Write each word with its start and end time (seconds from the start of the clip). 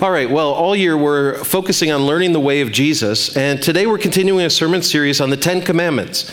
All 0.00 0.10
right, 0.10 0.28
well, 0.28 0.52
all 0.52 0.74
year 0.74 0.98
we're 0.98 1.44
focusing 1.44 1.92
on 1.92 2.02
learning 2.02 2.32
the 2.32 2.40
way 2.40 2.62
of 2.62 2.72
Jesus, 2.72 3.36
and 3.36 3.62
today 3.62 3.86
we're 3.86 3.96
continuing 3.96 4.44
a 4.44 4.50
sermon 4.50 4.82
series 4.82 5.20
on 5.20 5.30
the 5.30 5.36
Ten 5.36 5.62
Commandments. 5.62 6.32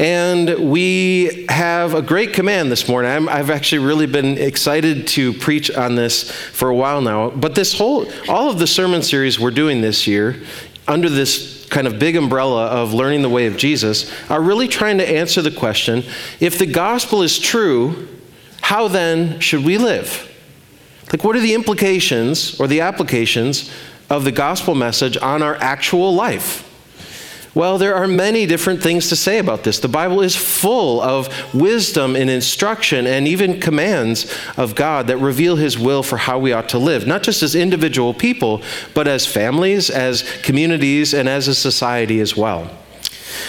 And 0.00 0.68
we 0.68 1.46
have 1.48 1.94
a 1.94 2.02
great 2.02 2.32
command 2.32 2.72
this 2.72 2.88
morning. 2.88 3.28
i 3.28 3.36
have 3.36 3.50
actually 3.50 3.86
really 3.86 4.06
been 4.06 4.36
excited 4.36 5.06
to 5.08 5.32
preach 5.32 5.70
on 5.70 5.94
this 5.94 6.28
for 6.28 6.70
a 6.70 6.74
while 6.74 7.00
now. 7.00 7.30
But 7.30 7.54
this 7.54 7.78
whole, 7.78 8.10
all 8.28 8.50
of 8.50 8.58
the 8.58 8.66
sermon 8.66 9.02
series 9.02 9.38
we're 9.38 9.52
doing 9.52 9.80
this 9.80 10.08
year, 10.08 10.34
under 10.88 11.08
this 11.08 11.68
kind 11.70 11.86
of 11.86 12.00
big 12.00 12.16
umbrella 12.16 12.66
of 12.66 12.94
learning 12.94 13.22
the 13.22 13.30
way 13.30 13.46
of 13.46 13.56
Jesus, 13.56 14.12
are 14.28 14.42
really 14.42 14.66
trying 14.66 14.98
to 14.98 15.08
answer 15.08 15.40
the 15.40 15.52
question 15.52 16.02
if 16.40 16.58
the 16.58 16.66
gospel 16.66 17.22
is 17.22 17.38
true, 17.38 18.08
how 18.60 18.88
then 18.88 19.38
should 19.38 19.64
we 19.64 19.78
live? 19.78 20.27
Like, 21.12 21.24
what 21.24 21.36
are 21.36 21.40
the 21.40 21.54
implications 21.54 22.60
or 22.60 22.66
the 22.66 22.80
applications 22.80 23.70
of 24.10 24.24
the 24.24 24.32
gospel 24.32 24.74
message 24.74 25.16
on 25.16 25.42
our 25.42 25.56
actual 25.56 26.14
life? 26.14 26.64
Well, 27.54 27.78
there 27.78 27.96
are 27.96 28.06
many 28.06 28.46
different 28.46 28.82
things 28.82 29.08
to 29.08 29.16
say 29.16 29.38
about 29.38 29.64
this. 29.64 29.80
The 29.80 29.88
Bible 29.88 30.20
is 30.20 30.36
full 30.36 31.00
of 31.00 31.28
wisdom 31.52 32.14
and 32.14 32.30
instruction 32.30 33.06
and 33.06 33.26
even 33.26 33.58
commands 33.58 34.32
of 34.56 34.74
God 34.74 35.08
that 35.08 35.16
reveal 35.16 35.56
His 35.56 35.78
will 35.78 36.02
for 36.02 36.18
how 36.18 36.38
we 36.38 36.52
ought 36.52 36.68
to 36.68 36.78
live, 36.78 37.06
not 37.06 37.22
just 37.22 37.42
as 37.42 37.54
individual 37.54 38.14
people, 38.14 38.62
but 38.94 39.08
as 39.08 39.26
families, 39.26 39.90
as 39.90 40.22
communities, 40.42 41.14
and 41.14 41.28
as 41.28 41.48
a 41.48 41.54
society 41.54 42.20
as 42.20 42.36
well. 42.36 42.70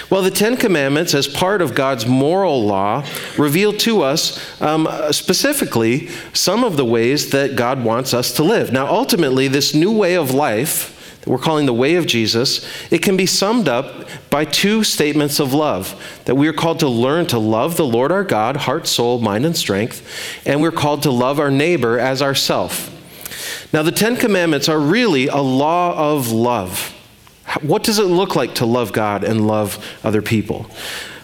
Well, 0.10 0.22
the 0.22 0.32
Ten 0.32 0.58
Commandments, 0.58 1.14
as 1.14 1.28
part 1.28 1.62
of 1.62 1.76
God's 1.76 2.06
moral 2.06 2.66
law, 2.66 3.06
reveal 3.38 3.74
to 3.74 4.02
us 4.02 4.62
um, 4.62 4.88
specifically 5.12 6.08
some 6.34 6.64
of 6.64 6.78
the 6.78 6.86
ways 6.86 7.30
that 7.32 7.56
God 7.56 7.84
wants 7.84 8.14
us 8.14 8.34
to 8.34 8.44
live. 8.44 8.72
Now, 8.72 8.88
ultimately, 8.88 9.48
this 9.48 9.74
new 9.74 9.92
way 9.92 10.16
of 10.16 10.32
life 10.32 11.20
that 11.22 11.30
we're 11.30 11.38
calling 11.38 11.66
the 11.66 11.74
way 11.74 11.96
of 11.96 12.08
Jesus, 12.08 12.66
it 12.92 13.00
can 13.00 13.18
be 13.18 13.26
summed 13.26 13.68
up 13.68 14.08
by 14.30 14.46
two 14.46 14.84
statements 14.84 15.40
of 15.40 15.54
love 15.54 16.22
that 16.26 16.36
we 16.36 16.48
are 16.48 16.54
called 16.54 16.80
to 16.80 16.88
learn 16.88 17.26
to 17.28 17.40
love 17.40 17.78
the 17.78 17.86
Lord 17.86 18.12
our 18.12 18.24
God, 18.24 18.56
heart, 18.56 18.88
soul, 18.88 19.20
mind, 19.20 19.46
and 19.46 19.56
strength, 19.56 20.08
and 20.46 20.62
we're 20.62 20.72
called 20.72 21.04
to 21.04 21.12
love 21.12 21.40
our 21.40 21.52
neighbor 21.52 22.00
as 22.00 22.22
ourself. 22.22 22.96
Now, 23.74 23.84
the 23.84 23.92
Ten 23.92 24.16
Commandments 24.16 24.70
are 24.70 24.80
really 24.80 25.28
a 25.28 25.38
law 25.38 25.94
of 26.16 26.32
love. 26.32 26.96
What 27.62 27.84
does 27.84 28.00
it 28.00 28.04
look 28.04 28.36
like 28.36 28.56
to 28.56 28.66
love 28.66 28.94
God 28.94 29.24
and 29.24 29.48
love 29.48 29.84
other 30.04 30.22
people? 30.22 30.70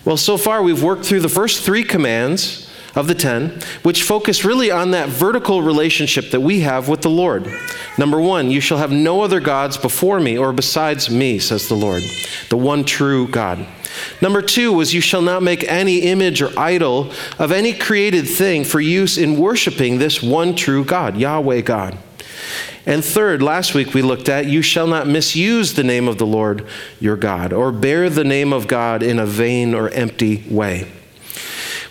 Well, 0.03 0.17
so 0.17 0.37
far 0.37 0.61
we've 0.61 0.83
worked 0.83 1.05
through 1.05 1.21
the 1.21 1.29
first 1.29 1.63
three 1.63 1.83
commands 1.83 2.69
of 2.95 3.07
the 3.07 3.15
ten, 3.15 3.59
which 3.83 4.03
focus 4.03 4.45
really 4.45 4.71
on 4.71 4.91
that 4.91 5.09
vertical 5.09 5.61
relationship 5.61 6.31
that 6.31 6.41
we 6.41 6.61
have 6.61 6.87
with 6.87 7.01
the 7.01 7.09
Lord. 7.09 7.51
Number 7.97 8.19
one, 8.19 8.49
you 8.49 8.61
shall 8.61 8.77
have 8.77 8.91
no 8.91 9.21
other 9.21 9.39
gods 9.39 9.77
before 9.77 10.19
me 10.19 10.37
or 10.37 10.53
besides 10.53 11.09
me, 11.09 11.39
says 11.39 11.67
the 11.67 11.75
Lord, 11.75 12.03
the 12.49 12.57
one 12.57 12.85
true 12.85 13.27
God. 13.27 13.65
Number 14.21 14.41
two 14.41 14.73
was, 14.73 14.93
You 14.93 15.01
shall 15.01 15.21
not 15.21 15.43
make 15.43 15.63
any 15.65 15.99
image 15.99 16.41
or 16.41 16.57
idol 16.57 17.11
of 17.39 17.51
any 17.51 17.73
created 17.73 18.27
thing 18.27 18.63
for 18.63 18.79
use 18.79 19.17
in 19.17 19.37
worshiping 19.37 19.97
this 19.97 20.21
one 20.21 20.55
true 20.55 20.85
God, 20.85 21.17
Yahweh 21.17 21.61
God. 21.61 21.97
And 22.85 23.03
third, 23.03 23.41
last 23.41 23.73
week 23.73 23.93
we 23.93 24.01
looked 24.01 24.29
at 24.29 24.45
you 24.45 24.61
shall 24.61 24.87
not 24.87 25.07
misuse 25.07 25.73
the 25.73 25.83
name 25.83 26.07
of 26.07 26.17
the 26.17 26.25
Lord 26.25 26.67
your 26.99 27.17
God 27.17 27.51
or 27.51 27.71
bear 27.71 28.09
the 28.09 28.23
name 28.23 28.53
of 28.53 28.67
God 28.67 29.01
in 29.01 29.19
a 29.19 29.25
vain 29.25 29.73
or 29.73 29.89
empty 29.89 30.43
way. 30.49 30.87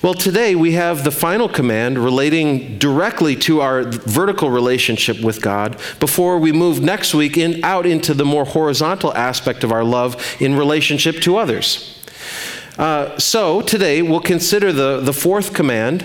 Well, 0.04 0.12
today 0.12 0.54
we 0.54 0.72
have 0.72 1.02
the 1.02 1.10
final 1.10 1.48
command 1.48 1.98
relating 1.98 2.78
directly 2.78 3.36
to 3.36 3.62
our 3.62 3.84
vertical 3.84 4.50
relationship 4.50 5.18
with 5.22 5.40
God 5.40 5.80
before 5.98 6.38
we 6.38 6.52
move 6.52 6.82
next 6.82 7.14
week 7.14 7.38
in, 7.38 7.64
out 7.64 7.86
into 7.86 8.12
the 8.12 8.24
more 8.26 8.44
horizontal 8.44 9.14
aspect 9.14 9.64
of 9.64 9.72
our 9.72 9.82
love 9.82 10.22
in 10.40 10.56
relationship 10.56 11.22
to 11.22 11.38
others. 11.38 12.04
Uh, 12.76 13.16
so 13.18 13.62
today 13.62 14.02
we'll 14.02 14.20
consider 14.20 14.72
the, 14.72 15.00
the 15.00 15.12
fourth 15.14 15.54
command 15.54 16.04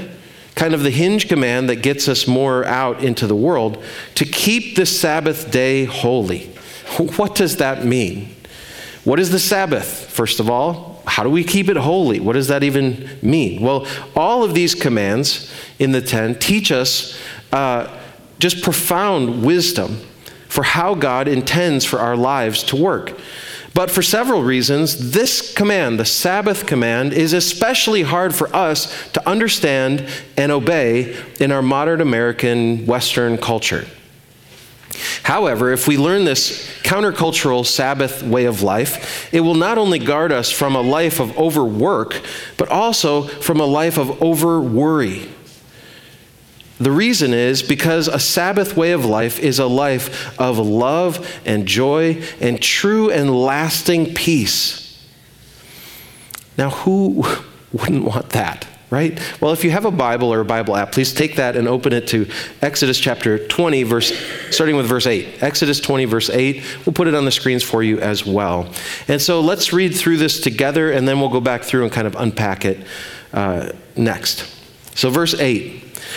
kind 0.56 0.74
of 0.74 0.84
the 0.84 0.90
hinge 0.90 1.28
command 1.28 1.70
that 1.70 1.78
gets 1.78 2.08
us 2.08 2.28
more 2.28 2.66
out 2.66 3.04
into 3.04 3.28
the 3.28 3.36
world 3.36 3.84
to 4.16 4.26
keep 4.26 4.76
the 4.76 4.86
Sabbath 4.86 5.52
day 5.52 5.86
holy. 5.86 6.52
What 7.18 7.36
does 7.36 7.58
that 7.58 7.86
mean? 7.86 8.36
What 9.04 9.20
is 9.20 9.30
the 9.30 9.40
Sabbath, 9.40 10.10
first 10.10 10.40
of 10.40 10.50
all? 10.50 11.02
How 11.06 11.24
do 11.24 11.30
we 11.30 11.44
keep 11.44 11.70
it 11.70 11.78
holy? 11.78 12.20
What 12.20 12.34
does 12.34 12.48
that 12.50 12.64
even 12.64 13.10
mean? 13.22 13.62
Well, 13.62 13.88
all 14.16 14.44
of 14.44 14.54
these 14.54 14.76
commands 14.76 15.52
in 15.80 15.92
the 15.92 16.02
ten 16.02 16.36
teach 16.36 16.72
us 16.72 17.18
uh, 17.52 17.96
just 18.40 18.62
profound 18.64 19.44
wisdom 19.44 20.00
for 20.48 20.64
how 20.64 20.96
God 20.96 21.28
intends 21.28 21.86
for 21.86 22.00
our 22.00 22.18
lives 22.18 22.64
to 22.66 22.76
work. 22.76 23.18
But 23.80 23.90
for 23.90 24.02
several 24.02 24.44
reasons, 24.44 25.12
this 25.12 25.54
command, 25.54 26.02
the 26.02 26.04
Sabbath 26.04 26.66
command, 26.66 27.14
is 27.14 27.32
especially 27.32 28.02
hard 28.02 28.36
for 28.36 28.54
us 28.54 29.10
to 29.12 29.26
understand 29.26 30.06
and 30.36 30.52
obey 30.52 31.16
in 31.40 31.54
our 31.54 31.62
modern 31.62 32.02
American 32.02 32.86
Western 32.86 33.38
culture. 33.38 33.86
However, 35.24 35.72
if 35.72 35.88
we 35.88 35.98
learn 35.98 36.26
this 36.26 36.70
countercultural 36.84 37.66
Sabbath 37.66 38.22
way 38.22 38.44
of 38.44 38.64
life, 38.64 39.34
it 39.34 39.40
will 39.40 39.56
not 39.56 39.78
only 39.78 39.98
guard 39.98 40.34
us 40.34 40.52
from 40.52 40.76
a 40.76 40.82
life 40.82 41.22
of 41.22 41.38
overwork, 41.38 42.22
but 42.58 42.68
also 42.68 43.22
from 43.22 43.62
a 43.62 43.66
life 43.66 43.98
of 43.98 44.22
over 44.22 44.60
worry 44.60 45.30
the 46.80 46.92
reason 46.92 47.34
is 47.34 47.62
because 47.62 48.08
a 48.08 48.20
Sabbath 48.20 48.78
way 48.78 48.94
of 48.94 49.04
life 49.04 49.40
is 49.40 49.60
a 49.60 49.68
life 49.68 50.40
of 50.40 50.58
love 50.58 51.40
and 51.46 51.68
joy 51.68 52.24
and 52.40 52.62
true 52.62 53.12
and 53.12 53.36
lasting 53.36 54.14
peace. 54.14 54.86
Now, 56.58 56.70
who 56.70 57.26
wouldn't 57.74 58.06
want 58.06 58.30
that, 58.30 58.66
right? 58.90 59.20
Well, 59.42 59.52
if 59.52 59.66
you 59.66 59.72
have 59.72 59.84
a 59.84 59.92
Bible 59.92 60.32
or 60.32 60.40
a 60.40 60.46
Bible 60.46 60.78
app, 60.78 60.94
please 60.94 61.14
take 61.14 61.36
that 61.36 61.58
and 61.58 61.68
open 61.68 61.92
it 61.92 62.08
to 62.08 62.28
Exodus 62.62 62.98
chapter 62.98 63.46
20, 63.46 63.84
verse, 63.84 64.18
starting 64.50 64.78
with 64.78 64.88
verse 64.88 65.06
8. 65.06 65.44
Exodus 65.44 65.82
20, 65.82 66.06
verse 66.06 66.30
8. 66.30 66.64
We'll 66.86 66.94
put 66.94 67.10
it 67.10 67.14
on 67.14 67.26
the 67.26 67.32
screens 67.32 67.62
for 67.62 67.84
you 67.84 68.00
as 68.00 68.26
well. 68.26 68.72
And 69.10 69.22
so 69.22 69.42
let's 69.42 69.74
read 69.74 69.94
through 69.96 70.18
this 70.18 70.40
together, 70.40 70.92
and 70.92 71.06
then 71.06 71.20
we'll 71.20 71.30
go 71.30 71.42
back 71.42 71.64
through 71.64 71.84
and 71.84 71.92
kind 71.92 72.08
of 72.08 72.16
unpack 72.16 72.64
it 72.64 72.80
uh, 73.34 73.74
next. 73.98 74.56
So, 74.96 75.10
verse 75.10 75.34
8. 75.34 75.89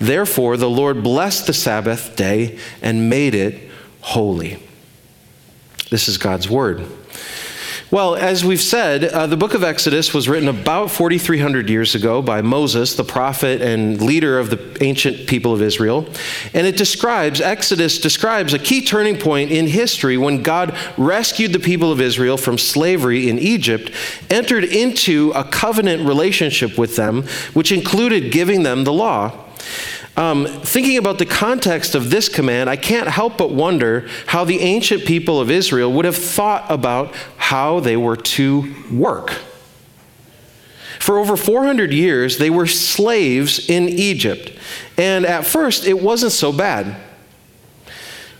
Therefore, 0.00 0.56
the 0.56 0.70
Lord 0.70 1.02
blessed 1.02 1.46
the 1.46 1.52
Sabbath 1.52 2.16
day 2.16 2.58
and 2.82 3.08
made 3.10 3.34
it 3.34 3.70
holy. 4.00 4.60
This 5.90 6.08
is 6.08 6.18
God's 6.18 6.48
word. 6.48 6.86
Well, 7.90 8.14
as 8.14 8.44
we've 8.44 8.60
said, 8.60 9.02
uh, 9.02 9.26
the 9.26 9.36
book 9.36 9.52
of 9.52 9.64
Exodus 9.64 10.14
was 10.14 10.28
written 10.28 10.48
about 10.48 10.92
4,300 10.92 11.68
years 11.68 11.96
ago 11.96 12.22
by 12.22 12.40
Moses, 12.40 12.94
the 12.94 13.02
prophet 13.02 13.60
and 13.60 14.00
leader 14.00 14.38
of 14.38 14.48
the 14.48 14.78
ancient 14.80 15.26
people 15.26 15.52
of 15.52 15.60
Israel. 15.60 16.08
And 16.54 16.68
it 16.68 16.76
describes, 16.76 17.40
Exodus 17.40 17.98
describes 17.98 18.54
a 18.54 18.60
key 18.60 18.84
turning 18.84 19.18
point 19.18 19.50
in 19.50 19.66
history 19.66 20.16
when 20.16 20.44
God 20.44 20.72
rescued 20.96 21.52
the 21.52 21.58
people 21.58 21.90
of 21.90 22.00
Israel 22.00 22.36
from 22.36 22.58
slavery 22.58 23.28
in 23.28 23.40
Egypt, 23.40 23.90
entered 24.30 24.62
into 24.62 25.32
a 25.34 25.42
covenant 25.42 26.06
relationship 26.06 26.78
with 26.78 26.94
them, 26.94 27.24
which 27.54 27.72
included 27.72 28.30
giving 28.30 28.62
them 28.62 28.84
the 28.84 28.92
law. 28.92 29.49
Um, 30.16 30.46
thinking 30.46 30.98
about 30.98 31.18
the 31.18 31.26
context 31.26 31.94
of 31.94 32.10
this 32.10 32.28
command, 32.28 32.68
I 32.68 32.76
can't 32.76 33.08
help 33.08 33.38
but 33.38 33.52
wonder 33.52 34.08
how 34.26 34.44
the 34.44 34.60
ancient 34.60 35.04
people 35.04 35.40
of 35.40 35.50
Israel 35.50 35.92
would 35.92 36.04
have 36.04 36.16
thought 36.16 36.70
about 36.70 37.14
how 37.36 37.80
they 37.80 37.96
were 37.96 38.16
to 38.16 38.74
work. 38.92 39.30
For 40.98 41.18
over 41.18 41.36
400 41.36 41.92
years, 41.92 42.36
they 42.36 42.50
were 42.50 42.66
slaves 42.66 43.70
in 43.70 43.88
Egypt. 43.88 44.52
And 44.98 45.24
at 45.24 45.46
first, 45.46 45.86
it 45.86 46.02
wasn't 46.02 46.32
so 46.32 46.52
bad. 46.52 47.00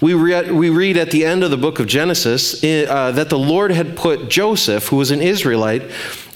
We, 0.01 0.15
re- 0.15 0.51
we 0.51 0.71
read 0.71 0.97
at 0.97 1.11
the 1.11 1.25
end 1.25 1.43
of 1.43 1.51
the 1.51 1.57
book 1.57 1.79
of 1.79 1.87
Genesis 1.87 2.63
uh, 2.63 3.13
that 3.13 3.31
the 3.31 3.39
Lord 3.39 3.71
had 3.71 3.97
put 3.97 4.29
Joseph, 4.29 4.89
who 4.89 4.97
was 4.97 5.11
an 5.11 5.23
Israelite, 5.23 5.91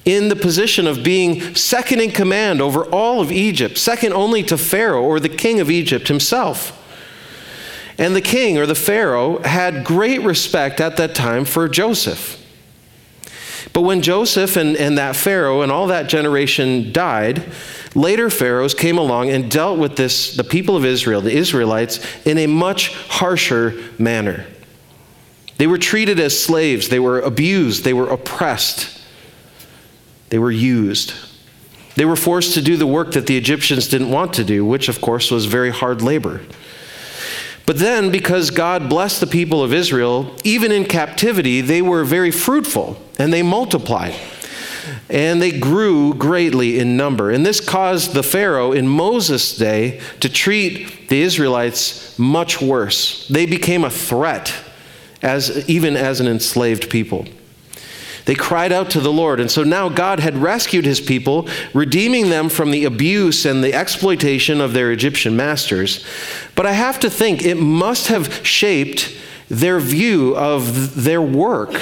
in 0.05 0.29
the 0.29 0.37
position 0.37 0.87
of 0.87 1.03
being 1.03 1.55
second 1.55 2.01
in 2.01 2.11
command 2.11 2.61
over 2.61 2.85
all 2.85 3.21
of 3.21 3.33
Egypt, 3.33 3.79
second 3.79 4.13
only 4.13 4.43
to 4.43 4.59
Pharaoh 4.59 5.03
or 5.03 5.19
the 5.19 5.29
king 5.29 5.61
of 5.61 5.71
Egypt 5.71 6.09
himself. 6.09 6.81
And 7.97 8.15
the 8.15 8.21
king 8.21 8.59
or 8.59 8.67
the 8.67 8.75
Pharaoh 8.75 9.39
had 9.43 9.85
great 9.85 10.23
respect 10.23 10.81
at 10.81 10.97
that 10.97 11.15
time 11.15 11.45
for 11.45 11.69
Joseph. 11.69 12.41
But 13.73 13.83
when 13.83 14.03
Joseph 14.03 14.57
and, 14.57 14.77
and 14.77 14.99
that 14.99 15.17
Pharaoh 15.17 15.63
and 15.63 15.73
all 15.73 15.89
that 15.89 16.09
generation 16.09 16.93
died, 16.93 17.43
later 17.95 18.31
pharaohs 18.31 18.75
came 18.75 18.99
along 18.99 19.31
and 19.31 19.51
dealt 19.51 19.79
with 19.79 19.97
this, 19.97 20.37
the 20.37 20.45
people 20.45 20.77
of 20.77 20.85
Israel, 20.85 21.21
the 21.21 21.35
Israelites, 21.35 21.99
in 22.25 22.39
a 22.39 22.47
much 22.47 22.95
harsher 23.09 23.75
manner. 23.99 24.47
They 25.59 25.67
were 25.67 25.79
treated 25.79 26.21
as 26.21 26.41
slaves, 26.41 26.89
they 26.89 27.01
were 27.01 27.21
abused, 27.21 27.85
they 27.85 27.95
were 27.95 28.09
oppressed, 28.09 28.94
they 30.31 30.39
were 30.39 30.51
used. 30.51 31.15
They 31.97 32.05
were 32.05 32.17
forced 32.17 32.55
to 32.55 32.63
do 32.63 32.77
the 32.77 32.87
work 32.87 33.13
that 33.13 33.27
the 33.27 33.37
Egyptians 33.37 33.89
didn't 33.89 34.11
want 34.11 34.33
to 34.35 34.45
do, 34.45 34.65
which, 34.65 34.89
of 34.89 35.01
course, 35.01 35.31
was 35.31 35.47
very 35.47 35.71
hard 35.71 36.03
labor. 36.03 36.41
But 37.67 37.79
then, 37.79 38.11
because 38.11 38.51
God 38.51 38.89
blessed 38.91 39.21
the 39.21 39.27
people 39.27 39.63
of 39.63 39.73
Israel, 39.73 40.37
even 40.45 40.71
in 40.71 40.85
captivity, 40.85 41.61
they 41.61 41.81
were 41.81 42.05
very 42.05 42.31
fruitful 42.31 43.01
and 43.19 43.33
they 43.33 43.43
multiplied. 43.43 44.15
And 45.09 45.41
they 45.41 45.59
grew 45.59 46.13
greatly 46.15 46.79
in 46.79 46.97
number. 46.97 47.31
And 47.31 47.47
this 47.47 47.61
caused 47.61 48.13
the 48.13 48.23
Pharaoh 48.23 48.73
in 48.73 48.87
Moses' 48.87 49.57
day 49.57 50.01
to 50.21 50.29
treat 50.29 51.09
the 51.09 51.23
Israelites 51.23 52.19
much 52.19 52.61
worse. 52.61 53.27
They 53.29 53.47
became 53.47 53.85
a 53.85 53.91
threat 53.91 54.55
as, 55.23 55.67
even 55.69 55.97
as 55.97 56.21
an 56.21 56.27
enslaved 56.27 56.91
people. 56.91 57.27
They 58.25 58.35
cried 58.35 58.73
out 58.73 58.91
to 58.91 59.01
the 59.01 59.13
Lord. 59.13 59.39
And 59.41 59.51
so 59.51 59.65
now 59.65 59.89
God 59.89 60.21
had 60.21 60.37
rescued 60.39 60.85
his 60.85 61.01
people, 61.01 61.49
redeeming 61.75 62.31
them 62.31 62.49
from 62.49 62.71
the 62.71 62.85
abuse 62.85 63.45
and 63.45 63.63
the 63.63 63.75
exploitation 63.75 64.61
of 64.61 64.73
their 64.73 64.91
Egyptian 64.93 65.37
masters. 65.37 66.05
But 66.55 66.67
I 66.67 66.73
have 66.73 66.99
to 67.01 67.11
think 67.11 67.43
it 67.43 67.57
must 67.57 68.09
have 68.09 68.47
shaped 68.47 69.15
their 69.49 69.79
view 69.79 70.37
of 70.37 71.05
their 71.05 71.21
work. 71.21 71.79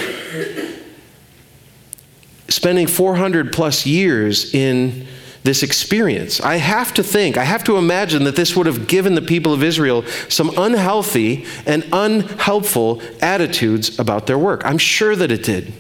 Spending 2.49 2.87
400 2.87 3.53
plus 3.53 3.87
years 3.87 4.53
in 4.53 5.07
this 5.45 5.63
experience. 5.63 6.41
I 6.41 6.57
have 6.57 6.95
to 6.95 7.03
think, 7.03 7.37
I 7.37 7.45
have 7.45 7.65
to 7.65 7.77
imagine 7.77 8.25
that 8.25 8.37
this 8.37 8.55
would 8.55 8.67
have 8.67 8.87
given 8.87 9.15
the 9.15 9.23
people 9.23 9.53
of 9.53 9.63
Israel 9.63 10.05
some 10.29 10.53
unhealthy 10.57 11.47
and 11.67 11.85
unhelpful 11.93 13.03
attitudes 13.21 13.99
about 13.99 14.27
their 14.27 14.39
work. 14.39 14.63
I'm 14.65 14.79
sure 14.79 15.17
that 15.17 15.33
it 15.33 15.43
did. 15.43 15.73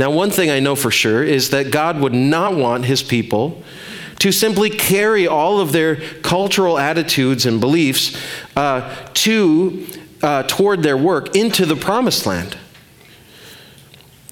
Now, 0.00 0.10
one 0.10 0.30
thing 0.30 0.48
I 0.48 0.60
know 0.60 0.76
for 0.76 0.90
sure 0.90 1.22
is 1.22 1.50
that 1.50 1.70
God 1.70 2.00
would 2.00 2.14
not 2.14 2.56
want 2.56 2.86
his 2.86 3.02
people 3.02 3.62
to 4.20 4.32
simply 4.32 4.70
carry 4.70 5.26
all 5.26 5.60
of 5.60 5.72
their 5.72 5.96
cultural 6.22 6.78
attitudes 6.78 7.44
and 7.44 7.60
beliefs 7.60 8.18
uh, 8.56 8.96
to, 9.12 9.86
uh, 10.22 10.44
toward 10.44 10.82
their 10.82 10.96
work 10.96 11.36
into 11.36 11.66
the 11.66 11.76
promised 11.76 12.24
land. 12.24 12.56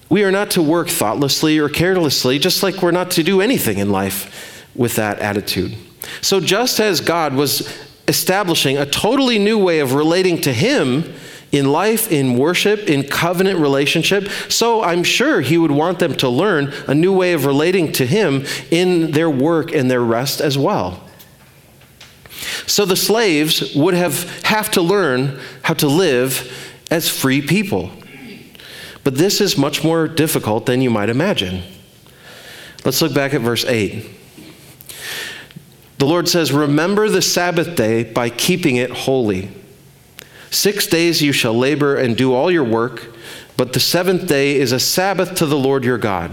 We 0.09 0.25
are 0.25 0.31
not 0.33 0.53
to 0.53 0.63
work 0.63 0.89
thoughtlessly 0.89 1.59
or 1.59 1.69
carelessly, 1.69 2.39
just 2.39 2.63
like 2.63 2.81
we're 2.81 2.91
not 2.91 3.11
to 3.11 3.23
do 3.23 3.43
anything 3.43 3.77
in 3.77 3.91
life 3.91 4.65
with 4.75 4.97
that 4.97 5.19
attitude. 5.19 5.77
So, 6.23 6.41
just 6.41 6.81
as 6.81 7.03
God 7.03 7.35
was 7.35 7.71
establishing 8.09 8.79
a 8.79 8.87
totally 8.87 9.39
new 9.39 9.63
way 9.63 9.81
of 9.81 9.93
relating 9.93 10.41
to 10.41 10.53
Him 10.55 11.13
in 11.53 11.73
life, 11.73 12.13
in 12.13 12.37
worship, 12.37 12.89
in 12.89 13.03
covenant 13.05 13.59
relationship. 13.59 14.29
So 14.49 14.83
I'm 14.83 15.03
sure 15.03 15.41
he 15.41 15.59
would 15.59 15.71
want 15.71 15.99
them 15.99 16.15
to 16.17 16.29
learn 16.29 16.73
a 16.87 16.95
new 16.95 17.13
way 17.13 17.33
of 17.33 17.47
relating 17.47 17.93
to 17.93 18.07
him 18.07 18.45
in 18.71 19.13
their 19.13 19.31
work 19.31 19.73
and 19.73 19.91
their 19.91 20.03
rest 20.03 20.41
as 20.41 20.59
well. 20.59 21.03
So 22.67 22.85
the 22.85 22.97
slaves 22.97 23.75
would 23.75 23.95
have 23.95 24.43
have 24.45 24.71
to 24.73 24.83
learn 24.83 25.41
how 25.63 25.75
to 25.75 25.89
live 25.89 26.77
as 26.91 27.09
free 27.09 27.43
people. 27.43 27.91
But 29.05 29.17
this 29.17 29.41
is 29.41 29.57
much 29.57 29.83
more 29.83 30.07
difficult 30.07 30.67
than 30.67 30.83
you 30.83 30.91
might 30.91 31.09
imagine. 31.09 31.63
Let's 32.85 33.01
look 33.01 33.15
back 33.15 33.35
at 33.35 33.41
verse 33.41 33.65
8. 33.65 34.05
The 35.99 36.07
Lord 36.07 36.29
says, 36.29 36.53
Remember 36.53 37.09
the 37.09 37.23
Sabbath 37.23 37.75
day 37.75 38.05
by 38.05 38.31
keeping 38.31 38.77
it 38.77 38.91
holy. 38.91 39.51
Six 40.51 40.87
days 40.87 41.23
you 41.23 41.33
shall 41.33 41.55
labor 41.57 41.97
and 41.97 42.17
do 42.17 42.35
all 42.35 42.51
your 42.51 42.65
work, 42.65 43.07
but 43.57 43.73
the 43.73 43.81
seventh 43.81 44.27
day 44.27 44.57
is 44.57 44.73
a 44.73 44.81
Sabbath 44.81 45.35
to 45.37 45.47
the 45.47 45.59
Lord 45.59 45.85
your 45.85 45.99
God. 45.99 46.31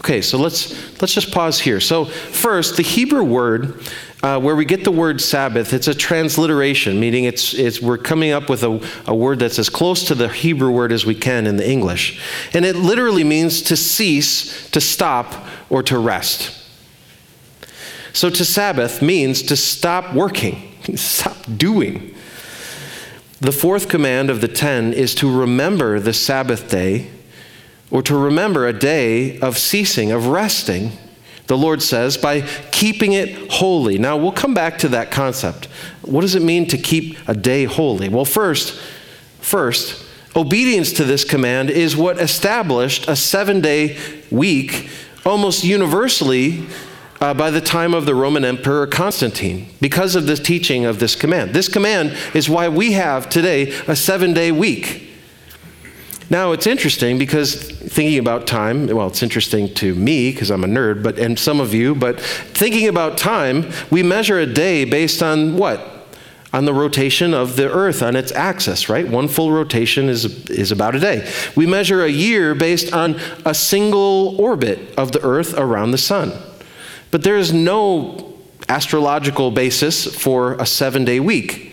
Okay, 0.00 0.20
so 0.20 0.36
let's 0.36 1.00
let's 1.00 1.14
just 1.14 1.32
pause 1.32 1.58
here. 1.58 1.80
So 1.80 2.04
first, 2.04 2.76
the 2.76 2.82
Hebrew 2.82 3.24
word 3.24 3.80
uh, 4.24 4.40
where 4.40 4.56
we 4.56 4.64
get 4.64 4.84
the 4.84 4.90
word 4.90 5.20
Sabbath, 5.20 5.74
it's 5.74 5.86
a 5.86 5.94
transliteration, 5.94 6.98
meaning 6.98 7.24
it's, 7.24 7.52
it's 7.52 7.82
we're 7.82 7.98
coming 7.98 8.30
up 8.30 8.48
with 8.48 8.62
a, 8.62 8.80
a 9.06 9.14
word 9.14 9.38
that's 9.38 9.58
as 9.58 9.68
close 9.68 10.04
to 10.04 10.14
the 10.14 10.28
Hebrew 10.28 10.70
word 10.70 10.92
as 10.92 11.04
we 11.04 11.14
can 11.14 11.46
in 11.46 11.58
the 11.58 11.70
English, 11.70 12.22
and 12.54 12.64
it 12.64 12.74
literally 12.74 13.22
means 13.22 13.60
to 13.62 13.76
cease, 13.76 14.70
to 14.70 14.80
stop, 14.80 15.46
or 15.68 15.82
to 15.82 15.98
rest. 15.98 16.58
So 18.14 18.30
to 18.30 18.44
Sabbath 18.46 19.02
means 19.02 19.42
to 19.42 19.56
stop 19.56 20.14
working, 20.14 20.72
stop 20.96 21.36
doing. 21.58 22.14
The 23.40 23.52
fourth 23.52 23.88
command 23.88 24.30
of 24.30 24.40
the 24.40 24.48
ten 24.48 24.92
is 24.92 25.14
to 25.16 25.30
remember 25.30 25.98
the 25.98 26.12
Sabbath 26.12 26.70
day, 26.70 27.10
or 27.90 28.02
to 28.02 28.16
remember 28.16 28.66
a 28.66 28.72
day 28.72 29.38
of 29.40 29.58
ceasing, 29.58 30.12
of 30.12 30.28
resting, 30.28 30.92
the 31.46 31.58
Lord 31.58 31.82
says, 31.82 32.16
by 32.16 32.40
keeping 32.70 33.12
it 33.12 33.52
holy. 33.52 33.98
Now, 33.98 34.16
we'll 34.16 34.32
come 34.32 34.54
back 34.54 34.78
to 34.78 34.88
that 34.88 35.10
concept. 35.10 35.66
What 36.02 36.22
does 36.22 36.34
it 36.34 36.42
mean 36.42 36.66
to 36.68 36.78
keep 36.78 37.18
a 37.28 37.34
day 37.34 37.64
holy? 37.64 38.08
Well, 38.08 38.24
first, 38.24 38.80
first, 39.40 40.04
obedience 40.34 40.92
to 40.94 41.04
this 41.04 41.24
command 41.24 41.70
is 41.70 41.96
what 41.96 42.18
established 42.18 43.08
a 43.08 43.16
seven 43.16 43.60
day 43.60 43.98
week 44.30 44.88
almost 45.26 45.64
universally 45.64 46.66
uh, 47.24 47.32
by 47.32 47.50
the 47.50 47.60
time 47.60 47.94
of 47.94 48.04
the 48.04 48.14
Roman 48.14 48.44
Emperor 48.44 48.86
Constantine 48.86 49.66
because 49.80 50.14
of 50.14 50.26
the 50.26 50.36
teaching 50.36 50.84
of 50.84 50.98
this 50.98 51.16
command. 51.16 51.54
This 51.54 51.68
command 51.68 52.14
is 52.34 52.50
why 52.50 52.68
we 52.68 52.92
have 52.92 53.30
today 53.30 53.70
a 53.88 53.96
seven 53.96 54.34
day 54.34 54.52
week. 54.52 55.10
Now 56.28 56.52
it's 56.52 56.66
interesting 56.66 57.18
because 57.18 57.54
thinking 57.54 58.18
about 58.18 58.46
time, 58.46 58.88
well, 58.88 59.06
it's 59.06 59.22
interesting 59.22 59.72
to 59.74 59.94
me 59.94 60.32
because 60.32 60.50
I'm 60.50 60.64
a 60.64 60.66
nerd, 60.66 61.02
but 61.02 61.18
and 61.18 61.38
some 61.38 61.60
of 61.60 61.72
you, 61.72 61.94
but 61.94 62.20
thinking 62.20 62.88
about 62.88 63.16
time, 63.16 63.70
we 63.90 64.02
measure 64.02 64.38
a 64.38 64.46
day 64.46 64.84
based 64.84 65.22
on 65.22 65.56
what? 65.56 65.92
on 66.52 66.66
the 66.66 66.72
rotation 66.72 67.34
of 67.34 67.56
the 67.56 67.68
earth 67.68 68.00
on 68.00 68.14
its 68.14 68.30
axis, 68.30 68.88
right? 68.88 69.08
One 69.08 69.26
full 69.26 69.50
rotation 69.50 70.08
is, 70.08 70.48
is 70.48 70.70
about 70.70 70.94
a 70.94 71.00
day. 71.00 71.28
We 71.56 71.66
measure 71.66 72.04
a 72.04 72.08
year 72.08 72.54
based 72.54 72.92
on 72.92 73.18
a 73.44 73.52
single 73.52 74.40
orbit 74.40 74.78
of 74.96 75.10
the 75.10 75.20
earth 75.24 75.58
around 75.58 75.90
the 75.90 75.98
sun. 75.98 76.32
But 77.14 77.22
there 77.22 77.36
is 77.36 77.52
no 77.52 78.34
astrological 78.68 79.52
basis 79.52 80.12
for 80.12 80.54
a 80.54 80.66
seven 80.66 81.04
day 81.04 81.20
week. 81.20 81.70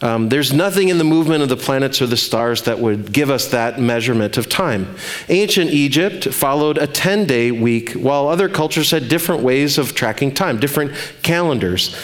Um, 0.00 0.30
there's 0.30 0.54
nothing 0.54 0.88
in 0.88 0.96
the 0.96 1.04
movement 1.04 1.42
of 1.42 1.50
the 1.50 1.56
planets 1.58 2.00
or 2.00 2.06
the 2.06 2.16
stars 2.16 2.62
that 2.62 2.78
would 2.78 3.12
give 3.12 3.28
us 3.28 3.48
that 3.48 3.78
measurement 3.78 4.38
of 4.38 4.48
time. 4.48 4.96
Ancient 5.28 5.70
Egypt 5.70 6.32
followed 6.32 6.78
a 6.78 6.86
10 6.86 7.26
day 7.26 7.50
week, 7.50 7.92
while 7.92 8.26
other 8.26 8.48
cultures 8.48 8.90
had 8.90 9.10
different 9.10 9.42
ways 9.42 9.76
of 9.76 9.94
tracking 9.94 10.32
time, 10.32 10.58
different 10.58 10.94
calendars. 11.22 11.94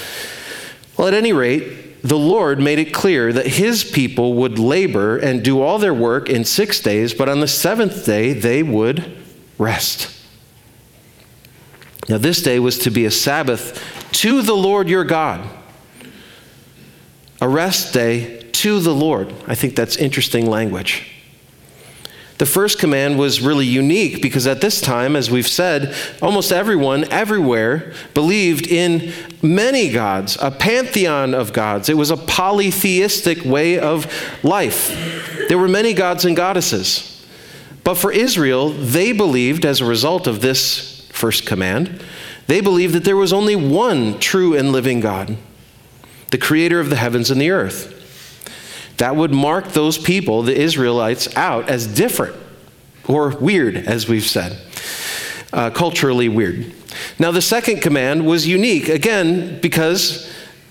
Well, 0.98 1.08
at 1.08 1.14
any 1.14 1.32
rate, 1.32 2.02
the 2.02 2.18
Lord 2.18 2.60
made 2.60 2.78
it 2.78 2.92
clear 2.92 3.32
that 3.32 3.46
his 3.46 3.84
people 3.84 4.34
would 4.34 4.58
labor 4.58 5.16
and 5.16 5.42
do 5.42 5.62
all 5.62 5.78
their 5.78 5.94
work 5.94 6.28
in 6.28 6.44
six 6.44 6.78
days, 6.78 7.14
but 7.14 7.26
on 7.26 7.40
the 7.40 7.48
seventh 7.48 8.04
day 8.04 8.34
they 8.34 8.62
would 8.62 9.16
rest. 9.56 10.10
Now, 12.08 12.18
this 12.18 12.42
day 12.42 12.58
was 12.58 12.78
to 12.80 12.90
be 12.90 13.06
a 13.06 13.10
Sabbath 13.10 14.10
to 14.12 14.42
the 14.42 14.54
Lord 14.54 14.88
your 14.88 15.04
God, 15.04 15.48
a 17.40 17.48
rest 17.48 17.94
day 17.94 18.42
to 18.52 18.80
the 18.80 18.94
Lord. 18.94 19.32
I 19.46 19.54
think 19.54 19.74
that's 19.74 19.96
interesting 19.96 20.46
language. 20.46 21.10
The 22.38 22.46
first 22.46 22.80
command 22.80 23.18
was 23.18 23.40
really 23.40 23.66
unique 23.66 24.20
because 24.20 24.46
at 24.46 24.60
this 24.60 24.80
time, 24.80 25.14
as 25.14 25.30
we've 25.30 25.46
said, 25.46 25.94
almost 26.20 26.50
everyone 26.50 27.04
everywhere 27.12 27.94
believed 28.12 28.66
in 28.66 29.12
many 29.40 29.90
gods, 29.90 30.36
a 30.42 30.50
pantheon 30.50 31.32
of 31.32 31.52
gods. 31.52 31.88
It 31.88 31.96
was 31.96 32.10
a 32.10 32.16
polytheistic 32.16 33.44
way 33.44 33.78
of 33.78 34.12
life. 34.42 35.46
There 35.48 35.58
were 35.58 35.68
many 35.68 35.94
gods 35.94 36.24
and 36.24 36.36
goddesses. 36.36 37.24
But 37.84 37.94
for 37.94 38.10
Israel, 38.10 38.70
they 38.70 39.12
believed, 39.12 39.64
as 39.64 39.80
a 39.80 39.84
result 39.84 40.26
of 40.26 40.40
this 40.40 40.93
first 41.14 41.46
command, 41.46 42.02
they 42.46 42.60
believed 42.60 42.92
that 42.94 43.04
there 43.04 43.16
was 43.16 43.32
only 43.32 43.56
one 43.56 44.18
true 44.18 44.54
and 44.54 44.72
living 44.72 45.00
God, 45.00 45.36
the 46.30 46.38
creator 46.38 46.80
of 46.80 46.90
the 46.90 46.96
heavens 46.96 47.30
and 47.30 47.40
the 47.40 47.50
earth. 47.50 47.92
That 48.98 49.16
would 49.16 49.32
mark 49.32 49.68
those 49.68 49.96
people, 49.96 50.42
the 50.42 50.60
Israelites, 50.60 51.34
out 51.36 51.68
as 51.68 51.86
different 51.86 52.36
or 53.08 53.30
weird, 53.30 53.76
as 53.76 54.08
we've 54.08 54.26
said, 54.26 54.58
uh, 55.52 55.70
culturally 55.70 56.28
weird. 56.28 56.72
Now, 57.18 57.30
the 57.30 57.42
second 57.42 57.80
command 57.80 58.26
was 58.26 58.46
unique, 58.46 58.88
again, 58.88 59.60
because 59.60 60.30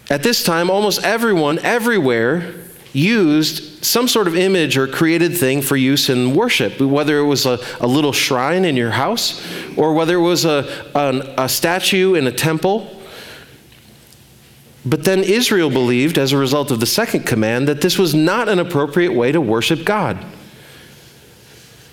At 0.10 0.22
this 0.22 0.44
time, 0.44 0.70
almost 0.70 1.04
everyone, 1.04 1.60
everywhere, 1.60 2.54
used 2.92 3.73
some 3.84 4.08
sort 4.08 4.28
of 4.28 4.36
image 4.36 4.78
or 4.78 4.88
created 4.88 5.38
thing 5.38 5.62
for 5.62 5.76
use 5.76 6.10
in 6.10 6.34
worship, 6.34 6.80
whether 6.80 7.20
it 7.20 7.26
was 7.26 7.46
a, 7.46 7.60
a 7.80 7.88
little 7.88 8.14
shrine 8.14 8.66
in 8.66 8.76
your 8.76 8.92
house 8.92 9.46
or 9.78 9.94
whether 9.94 10.16
it 10.16 10.22
was 10.22 10.46
a, 10.46 10.88
a, 10.96 11.44
a 11.44 11.50
statue 11.50 12.16
in 12.16 12.26
a 12.26 12.32
temple. 12.32 13.00
But 14.86 15.04
then 15.04 15.24
Israel 15.24 15.70
believed, 15.70 16.18
as 16.18 16.32
a 16.32 16.38
result 16.38 16.72
of 16.72 16.80
the 16.80 16.86
second 16.86 17.26
command, 17.26 17.68
that 17.68 17.82
this 17.82 17.98
was 17.98 18.14
not 18.14 18.50
an 18.50 18.60
appropriate 18.60 19.14
way 19.14 19.32
to 19.32 19.40
worship 19.40 19.86
God. 19.86 20.24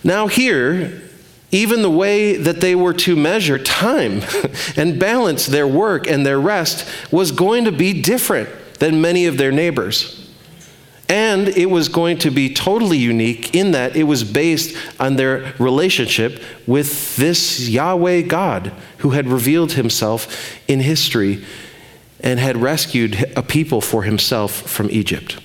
Now, 0.02 0.26
here, 0.26 1.02
even 1.52 1.82
the 1.82 1.90
way 1.90 2.36
that 2.36 2.60
they 2.60 2.74
were 2.74 2.94
to 2.94 3.16
measure 3.16 3.58
time 3.58 4.22
and 4.76 4.98
balance 4.98 5.46
their 5.46 5.66
work 5.66 6.08
and 6.08 6.24
their 6.24 6.40
rest 6.40 6.88
was 7.12 7.32
going 7.32 7.64
to 7.64 7.72
be 7.72 8.00
different 8.00 8.48
than 8.78 9.00
many 9.00 9.26
of 9.26 9.36
their 9.36 9.52
neighbors. 9.52 10.19
And 11.10 11.48
it 11.48 11.66
was 11.66 11.88
going 11.88 12.18
to 12.18 12.30
be 12.30 12.54
totally 12.54 12.96
unique 12.96 13.52
in 13.52 13.72
that 13.72 13.96
it 13.96 14.04
was 14.04 14.22
based 14.22 14.76
on 15.00 15.16
their 15.16 15.54
relationship 15.58 16.40
with 16.68 17.16
this 17.16 17.68
Yahweh 17.68 18.22
God 18.22 18.72
who 18.98 19.10
had 19.10 19.26
revealed 19.26 19.72
himself 19.72 20.56
in 20.68 20.78
history 20.78 21.44
and 22.20 22.38
had 22.38 22.56
rescued 22.56 23.32
a 23.36 23.42
people 23.42 23.80
for 23.80 24.04
himself 24.04 24.52
from 24.52 24.88
Egypt. 24.92 25.40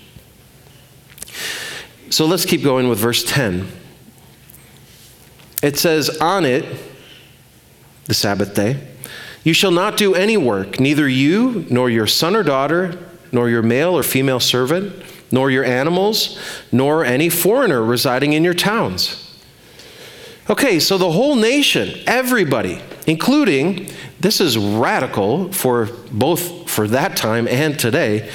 So 2.12 2.28
let's 2.28 2.46
keep 2.46 2.62
going 2.62 2.88
with 2.88 3.00
verse 3.00 3.24
10. 3.24 3.68
It 5.64 5.80
says, 5.80 6.16
On 6.22 6.46
it, 6.46 6.64
the 8.04 8.14
Sabbath 8.14 8.54
day, 8.54 8.88
you 9.44 9.54
shall 9.54 9.72
not 9.72 9.98
do 9.98 10.14
any 10.14 10.38
work, 10.38 10.80
neither 10.80 11.10
you, 11.10 11.66
nor 11.72 11.90
your 11.90 12.06
son 12.06 12.36
or 12.36 12.44
daughter, 12.44 13.00
nor 13.32 13.50
your 13.50 13.64
male 13.64 13.98
or 13.98 14.04
female 14.04 14.40
servant, 14.40 14.94
nor 15.32 15.52
your 15.52 15.64
animals, 15.64 16.40
nor 16.72 17.04
any 17.04 17.30
foreigner 17.30 17.84
residing 17.84 18.34
in 18.34 18.44
your 18.44 18.54
towns. 18.54 19.22
Okay, 20.50 20.80
so 20.80 20.98
the 20.98 21.12
whole 21.12 21.36
nation, 21.36 22.04
everybody, 22.06 22.80
including, 23.08 23.90
this 24.20 24.40
is 24.40 24.58
radical 24.58 25.52
for 25.52 25.90
both 26.12 26.70
for 26.70 26.88
that 26.90 27.18
time 27.18 27.48
and 27.48 27.80
today, 27.80 28.30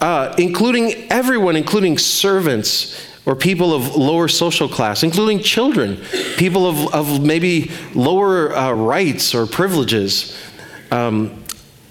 uh, 0.00 0.34
including 0.36 1.10
everyone, 1.10 1.54
including 1.54 1.96
servants 1.96 3.08
or 3.24 3.36
people 3.36 3.72
of 3.72 3.94
lower 3.94 4.26
social 4.26 4.68
class, 4.68 5.04
including 5.04 5.38
children, 5.38 5.96
people 6.36 6.66
of, 6.66 6.92
of 6.92 7.24
maybe 7.24 7.70
lower 7.94 8.52
uh, 8.56 8.72
rights 8.72 9.32
or 9.32 9.46
privileges 9.46 10.36
um, 10.90 11.44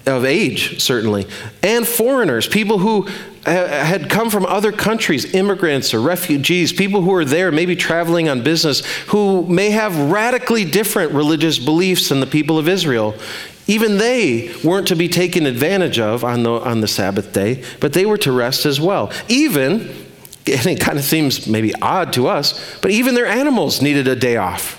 of 0.06 0.26
age, 0.26 0.82
certainly, 0.82 1.26
and 1.62 1.86
foreigners, 1.88 2.46
people 2.46 2.78
who 2.78 3.08
had 3.44 4.08
come 4.08 4.30
from 4.30 4.46
other 4.46 4.70
countries, 4.70 5.34
immigrants 5.34 5.92
or 5.92 6.00
refugees, 6.00 6.72
people 6.72 7.02
who 7.02 7.12
are 7.12 7.24
there, 7.24 7.50
maybe 7.50 7.74
traveling 7.74 8.28
on 8.28 8.42
business, 8.42 8.84
who 9.06 9.46
may 9.46 9.70
have 9.70 10.10
radically 10.10 10.64
different 10.64 11.12
religious 11.12 11.58
beliefs 11.58 12.08
than 12.08 12.20
the 12.20 12.26
people 12.26 12.58
of 12.58 12.68
Israel. 12.68 13.14
Even 13.66 13.98
they 13.98 14.54
weren't 14.64 14.88
to 14.88 14.96
be 14.96 15.08
taken 15.08 15.46
advantage 15.46 15.98
of 15.98 16.24
on 16.24 16.42
the, 16.42 16.50
on 16.50 16.80
the 16.80 16.88
Sabbath 16.88 17.32
day, 17.32 17.64
but 17.80 17.92
they 17.92 18.06
were 18.06 18.18
to 18.18 18.32
rest 18.32 18.66
as 18.66 18.80
well. 18.80 19.12
Even, 19.28 19.80
and 20.46 20.66
it 20.66 20.80
kind 20.80 20.98
of 20.98 21.04
seems 21.04 21.46
maybe 21.46 21.74
odd 21.80 22.12
to 22.12 22.28
us, 22.28 22.76
but 22.80 22.90
even 22.90 23.14
their 23.14 23.26
animals 23.26 23.82
needed 23.82 24.06
a 24.06 24.16
day 24.16 24.36
off. 24.36 24.78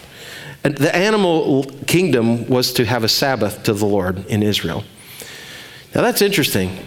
And 0.63 0.77
the 0.77 0.95
animal 0.95 1.65
kingdom 1.87 2.47
was 2.47 2.71
to 2.73 2.85
have 2.85 3.03
a 3.03 3.09
Sabbath 3.09 3.63
to 3.63 3.73
the 3.73 3.85
Lord 3.85 4.25
in 4.27 4.41
Israel. 4.41 4.85
Now 5.93 6.01
that's 6.01 6.21
interesting 6.21 6.77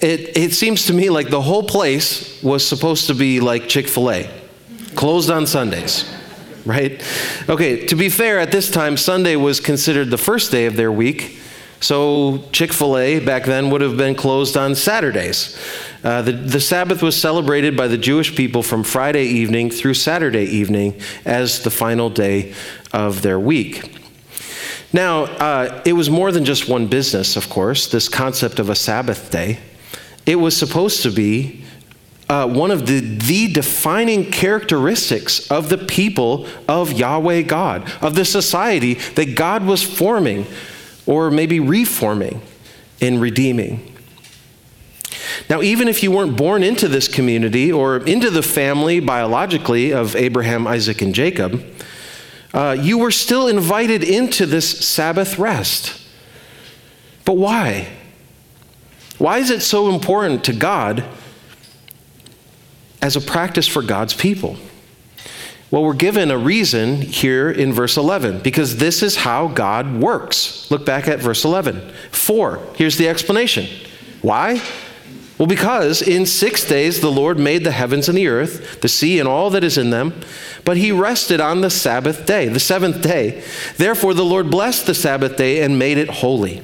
it, 0.00 0.36
it 0.36 0.52
seems 0.52 0.86
to 0.86 0.92
me 0.92 1.10
like 1.10 1.30
the 1.30 1.42
whole 1.42 1.62
place 1.62 2.42
was 2.42 2.66
supposed 2.66 3.06
to 3.06 3.14
be 3.14 3.40
like 3.40 3.68
Chick 3.68 3.88
fil 3.88 4.10
A, 4.10 4.30
closed 4.94 5.30
on 5.30 5.46
Sundays, 5.46 6.12
right? 6.64 7.02
Okay, 7.48 7.86
to 7.86 7.96
be 7.96 8.08
fair, 8.08 8.38
at 8.38 8.52
this 8.52 8.70
time, 8.70 8.96
Sunday 8.96 9.36
was 9.36 9.60
considered 9.60 10.10
the 10.10 10.18
first 10.18 10.50
day 10.50 10.66
of 10.66 10.76
their 10.76 10.92
week. 10.92 11.38
So 11.80 12.44
Chick 12.52 12.72
fil 12.72 12.96
A 12.96 13.18
back 13.18 13.44
then 13.44 13.70
would 13.70 13.80
have 13.80 13.96
been 13.96 14.14
closed 14.14 14.56
on 14.56 14.74
Saturdays. 14.74 15.58
Uh, 16.04 16.22
the, 16.22 16.32
the 16.32 16.60
Sabbath 16.60 17.02
was 17.02 17.20
celebrated 17.20 17.76
by 17.76 17.88
the 17.88 17.98
Jewish 17.98 18.36
people 18.36 18.62
from 18.62 18.84
Friday 18.84 19.24
evening 19.24 19.70
through 19.70 19.94
Saturday 19.94 20.44
evening 20.44 21.00
as 21.24 21.62
the 21.62 21.70
final 21.70 22.08
day 22.08 22.54
of 22.92 23.22
their 23.22 23.38
week. 23.38 23.91
Now, 24.92 25.24
uh, 25.24 25.82
it 25.86 25.94
was 25.94 26.10
more 26.10 26.32
than 26.32 26.44
just 26.44 26.68
one 26.68 26.86
business, 26.86 27.36
of 27.36 27.48
course, 27.48 27.86
this 27.86 28.08
concept 28.08 28.58
of 28.58 28.68
a 28.68 28.74
Sabbath 28.74 29.30
day. 29.30 29.58
It 30.26 30.36
was 30.36 30.56
supposed 30.56 31.02
to 31.02 31.10
be 31.10 31.64
uh, 32.28 32.46
one 32.46 32.70
of 32.70 32.86
the, 32.86 33.00
the 33.00 33.52
defining 33.52 34.30
characteristics 34.30 35.50
of 35.50 35.68
the 35.68 35.78
people 35.78 36.46
of 36.68 36.92
Yahweh 36.92 37.42
God, 37.42 37.90
of 38.00 38.14
the 38.14 38.24
society 38.24 38.94
that 38.94 39.34
God 39.34 39.64
was 39.64 39.82
forming 39.82 40.46
or 41.06 41.30
maybe 41.30 41.58
reforming 41.58 42.40
and 43.00 43.20
redeeming. 43.20 43.88
Now, 45.50 45.62
even 45.62 45.88
if 45.88 46.02
you 46.02 46.10
weren't 46.10 46.36
born 46.36 46.62
into 46.62 46.88
this 46.88 47.08
community 47.08 47.72
or 47.72 47.98
into 47.98 48.30
the 48.30 48.42
family 48.42 49.00
biologically 49.00 49.92
of 49.92 50.14
Abraham, 50.14 50.66
Isaac, 50.66 51.02
and 51.02 51.14
Jacob, 51.14 51.62
uh, 52.54 52.76
you 52.78 52.98
were 52.98 53.10
still 53.10 53.48
invited 53.48 54.04
into 54.04 54.46
this 54.46 54.86
Sabbath 54.86 55.38
rest. 55.38 56.00
But 57.24 57.34
why? 57.34 57.88
Why 59.18 59.38
is 59.38 59.50
it 59.50 59.62
so 59.62 59.94
important 59.94 60.44
to 60.44 60.52
God 60.52 61.04
as 63.00 63.16
a 63.16 63.20
practice 63.20 63.66
for 63.66 63.82
God's 63.82 64.14
people? 64.14 64.56
Well, 65.70 65.84
we're 65.84 65.94
given 65.94 66.30
a 66.30 66.36
reason 66.36 67.00
here 67.00 67.50
in 67.50 67.72
verse 67.72 67.96
11 67.96 68.40
because 68.40 68.76
this 68.76 69.02
is 69.02 69.16
how 69.16 69.48
God 69.48 70.00
works. 70.00 70.70
Look 70.70 70.84
back 70.84 71.08
at 71.08 71.18
verse 71.18 71.46
11. 71.46 71.92
For, 72.10 72.60
here's 72.74 72.98
the 72.98 73.08
explanation. 73.08 73.66
Why? 74.20 74.60
Well, 75.42 75.48
because 75.48 76.02
in 76.02 76.24
six 76.24 76.64
days 76.64 77.00
the 77.00 77.10
Lord 77.10 77.36
made 77.36 77.64
the 77.64 77.72
heavens 77.72 78.08
and 78.08 78.16
the 78.16 78.28
earth, 78.28 78.80
the 78.80 78.88
sea 78.88 79.18
and 79.18 79.28
all 79.28 79.50
that 79.50 79.64
is 79.64 79.76
in 79.76 79.90
them, 79.90 80.20
but 80.64 80.76
he 80.76 80.92
rested 80.92 81.40
on 81.40 81.62
the 81.62 81.68
Sabbath 81.68 82.26
day, 82.26 82.46
the 82.46 82.60
seventh 82.60 83.02
day. 83.02 83.42
Therefore, 83.76 84.14
the 84.14 84.24
Lord 84.24 84.52
blessed 84.52 84.86
the 84.86 84.94
Sabbath 84.94 85.36
day 85.36 85.64
and 85.64 85.80
made 85.80 85.98
it 85.98 86.08
holy. 86.08 86.62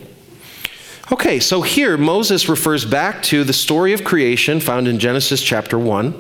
Okay, 1.11 1.41
so 1.41 1.63
here 1.63 1.97
Moses 1.97 2.49
refers 2.49 2.85
back 2.85 3.21
to 3.25 3.43
the 3.43 3.53
story 3.53 3.93
of 3.95 4.05
creation 4.05 4.61
found 4.61 4.87
in 4.87 5.01
Genesis 5.01 5.43
chapter 5.43 5.77
1, 5.77 6.13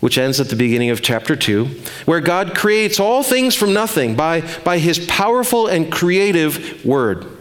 which 0.00 0.16
ends 0.16 0.40
at 0.40 0.48
the 0.48 0.56
beginning 0.56 0.88
of 0.88 1.02
chapter 1.02 1.36
2, 1.36 1.66
where 2.06 2.22
God 2.22 2.56
creates 2.56 2.98
all 2.98 3.22
things 3.22 3.54
from 3.54 3.74
nothing 3.74 4.16
by, 4.16 4.40
by 4.64 4.78
his 4.78 5.04
powerful 5.04 5.66
and 5.66 5.92
creative 5.92 6.86
word. 6.86 7.33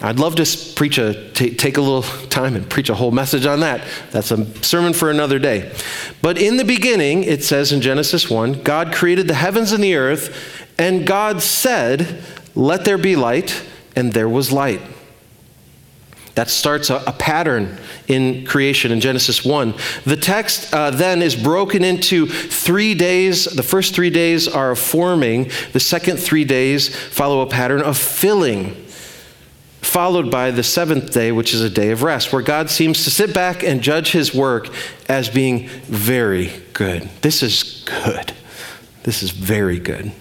I'd 0.00 0.20
love 0.20 0.36
to 0.36 0.74
preach 0.74 0.98
a 0.98 1.30
t- 1.32 1.54
take 1.54 1.76
a 1.76 1.80
little 1.80 2.02
time 2.28 2.54
and 2.54 2.68
preach 2.68 2.88
a 2.88 2.94
whole 2.94 3.10
message 3.10 3.46
on 3.46 3.60
that. 3.60 3.84
That's 4.12 4.30
a 4.30 4.46
sermon 4.62 4.92
for 4.92 5.10
another 5.10 5.40
day. 5.40 5.72
But 6.22 6.38
in 6.38 6.56
the 6.56 6.64
beginning, 6.64 7.24
it 7.24 7.42
says 7.42 7.72
in 7.72 7.80
Genesis 7.80 8.30
1, 8.30 8.62
God 8.62 8.92
created 8.94 9.26
the 9.26 9.34
heavens 9.34 9.72
and 9.72 9.82
the 9.82 9.96
earth, 9.96 10.36
and 10.78 11.04
God 11.04 11.42
said, 11.42 12.22
"Let 12.54 12.84
there 12.84 12.98
be 12.98 13.16
light," 13.16 13.64
and 13.96 14.12
there 14.12 14.28
was 14.28 14.52
light. 14.52 14.80
That 16.36 16.48
starts 16.48 16.90
a, 16.90 17.02
a 17.04 17.12
pattern 17.12 17.76
in 18.06 18.46
creation 18.46 18.92
in 18.92 19.00
Genesis 19.00 19.44
1. 19.44 19.74
The 20.04 20.16
text 20.16 20.72
uh, 20.72 20.90
then 20.90 21.22
is 21.22 21.34
broken 21.34 21.82
into 21.82 22.26
three 22.26 22.94
days. 22.94 23.46
The 23.46 23.64
first 23.64 23.96
three 23.96 24.10
days 24.10 24.46
are 24.46 24.70
of 24.70 24.78
forming, 24.78 25.50
the 25.72 25.80
second 25.80 26.18
three 26.18 26.44
days 26.44 26.94
follow 26.94 27.40
a 27.40 27.46
pattern 27.46 27.82
of 27.82 27.98
filling 27.98 28.76
followed 29.80 30.30
by 30.30 30.50
the 30.50 30.62
seventh 30.62 31.12
day, 31.12 31.32
which 31.32 31.54
is 31.54 31.60
a 31.60 31.70
day 31.70 31.90
of 31.90 32.02
rest, 32.02 32.32
where 32.32 32.42
God 32.42 32.70
seems 32.70 33.04
to 33.04 33.10
sit 33.10 33.32
back 33.32 33.62
and 33.62 33.80
judge 33.80 34.12
his 34.12 34.34
work 34.34 34.68
as 35.08 35.28
being 35.28 35.68
very 35.84 36.52
good. 36.72 37.08
This 37.22 37.42
is 37.42 37.84
good. 37.84 38.32
This 39.04 39.22
is 39.22 39.30
very 39.30 39.78
good. 39.78 40.12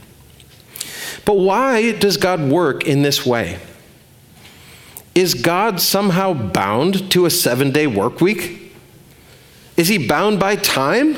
But 1.26 1.36
why 1.36 1.92
does 1.92 2.18
God 2.18 2.42
work 2.42 2.86
in 2.86 3.02
this 3.02 3.26
way? 3.26 3.60
Is 5.14 5.34
God 5.34 5.82
somehow 5.82 6.34
bound 6.34 7.12
to 7.12 7.26
a 7.26 7.30
seven 7.30 7.72
day 7.72 7.88
work 7.88 8.22
week? 8.22 8.72
Is 9.76 9.88
he 9.88 10.08
bound 10.08 10.40
by 10.40 10.56
time? 10.56 11.18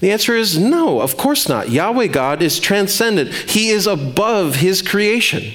The 0.00 0.10
answer 0.10 0.34
is 0.34 0.58
no, 0.58 1.00
of 1.00 1.16
course 1.16 1.48
not. 1.48 1.70
Yahweh 1.70 2.08
God 2.08 2.42
is 2.42 2.58
transcendent, 2.58 3.32
he 3.32 3.68
is 3.68 3.86
above 3.86 4.56
his 4.56 4.82
creation. 4.82 5.52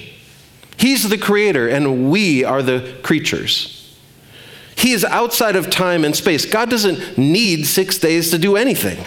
He's 0.78 1.08
the 1.08 1.18
creator, 1.18 1.68
and 1.68 2.10
we 2.10 2.44
are 2.44 2.62
the 2.62 2.96
creatures. 3.02 3.74
He 4.76 4.92
is 4.92 5.04
outside 5.04 5.56
of 5.56 5.70
time 5.70 6.04
and 6.04 6.14
space. 6.14 6.46
God 6.46 6.70
doesn't 6.70 7.18
need 7.18 7.66
six 7.66 7.98
days 7.98 8.30
to 8.30 8.38
do 8.38 8.56
anything. 8.56 9.04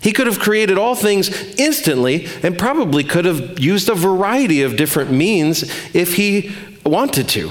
He 0.00 0.12
could 0.12 0.26
have 0.26 0.38
created 0.38 0.78
all 0.78 0.94
things 0.94 1.28
instantly 1.58 2.26
and 2.42 2.58
probably 2.58 3.04
could 3.04 3.26
have 3.26 3.58
used 3.58 3.88
a 3.90 3.94
variety 3.94 4.62
of 4.62 4.76
different 4.76 5.10
means 5.10 5.64
if 5.94 6.14
he 6.14 6.54
wanted 6.84 7.28
to. 7.30 7.50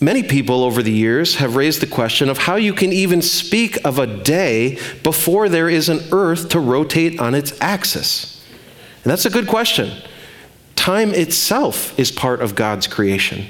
Many 0.00 0.24
people 0.24 0.64
over 0.64 0.82
the 0.82 0.92
years 0.92 1.36
have 1.36 1.56
raised 1.56 1.80
the 1.80 1.86
question 1.86 2.28
of 2.28 2.38
how 2.38 2.56
you 2.56 2.74
can 2.74 2.92
even 2.92 3.22
speak 3.22 3.78
of 3.84 3.98
a 3.98 4.06
day 4.06 4.78
before 5.02 5.48
there 5.48 5.68
is 5.68 5.88
an 5.88 6.00
earth 6.10 6.48
to 6.50 6.58
rotate 6.60 7.20
on 7.20 7.34
its 7.34 7.58
axis. 7.60 8.44
And 9.04 9.10
that's 9.10 9.26
a 9.26 9.30
good 9.30 9.46
question. 9.46 9.92
Time 10.76 11.12
itself 11.12 11.98
is 11.98 12.12
part 12.12 12.40
of 12.40 12.54
God's 12.54 12.86
creation. 12.86 13.46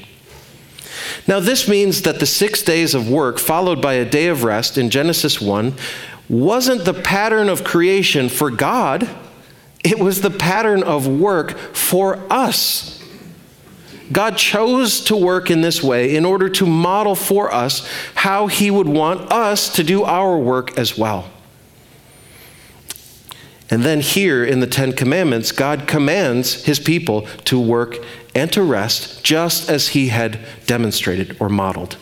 Now, 1.26 1.40
this 1.40 1.68
means 1.68 2.02
that 2.02 2.20
the 2.20 2.26
six 2.26 2.62
days 2.62 2.94
of 2.94 3.10
work, 3.10 3.38
followed 3.38 3.82
by 3.82 3.94
a 3.94 4.08
day 4.08 4.28
of 4.28 4.44
rest 4.44 4.78
in 4.78 4.90
Genesis 4.90 5.40
1, 5.40 5.74
wasn't 6.28 6.84
the 6.84 6.94
pattern 6.94 7.48
of 7.48 7.64
creation 7.64 8.28
for 8.28 8.50
God, 8.50 9.08
it 9.84 9.98
was 9.98 10.20
the 10.20 10.30
pattern 10.30 10.82
of 10.82 11.06
work 11.06 11.56
for 11.58 12.20
us. 12.32 13.02
God 14.12 14.36
chose 14.36 15.00
to 15.02 15.16
work 15.16 15.50
in 15.50 15.60
this 15.60 15.82
way 15.82 16.16
in 16.16 16.24
order 16.24 16.48
to 16.48 16.66
model 16.66 17.14
for 17.14 17.52
us 17.52 17.88
how 18.14 18.46
He 18.46 18.70
would 18.70 18.88
want 18.88 19.32
us 19.32 19.74
to 19.74 19.84
do 19.84 20.04
our 20.04 20.38
work 20.38 20.78
as 20.78 20.96
well. 20.96 21.28
And 23.68 23.82
then, 23.82 24.00
here 24.00 24.44
in 24.44 24.60
the 24.60 24.66
Ten 24.66 24.92
Commandments, 24.92 25.50
God 25.50 25.88
commands 25.88 26.64
His 26.64 26.78
people 26.78 27.22
to 27.46 27.60
work 27.60 27.96
and 28.34 28.52
to 28.52 28.62
rest 28.62 29.24
just 29.24 29.68
as 29.68 29.88
He 29.88 30.08
had 30.08 30.38
demonstrated 30.66 31.36
or 31.40 31.48
modeled. 31.48 31.96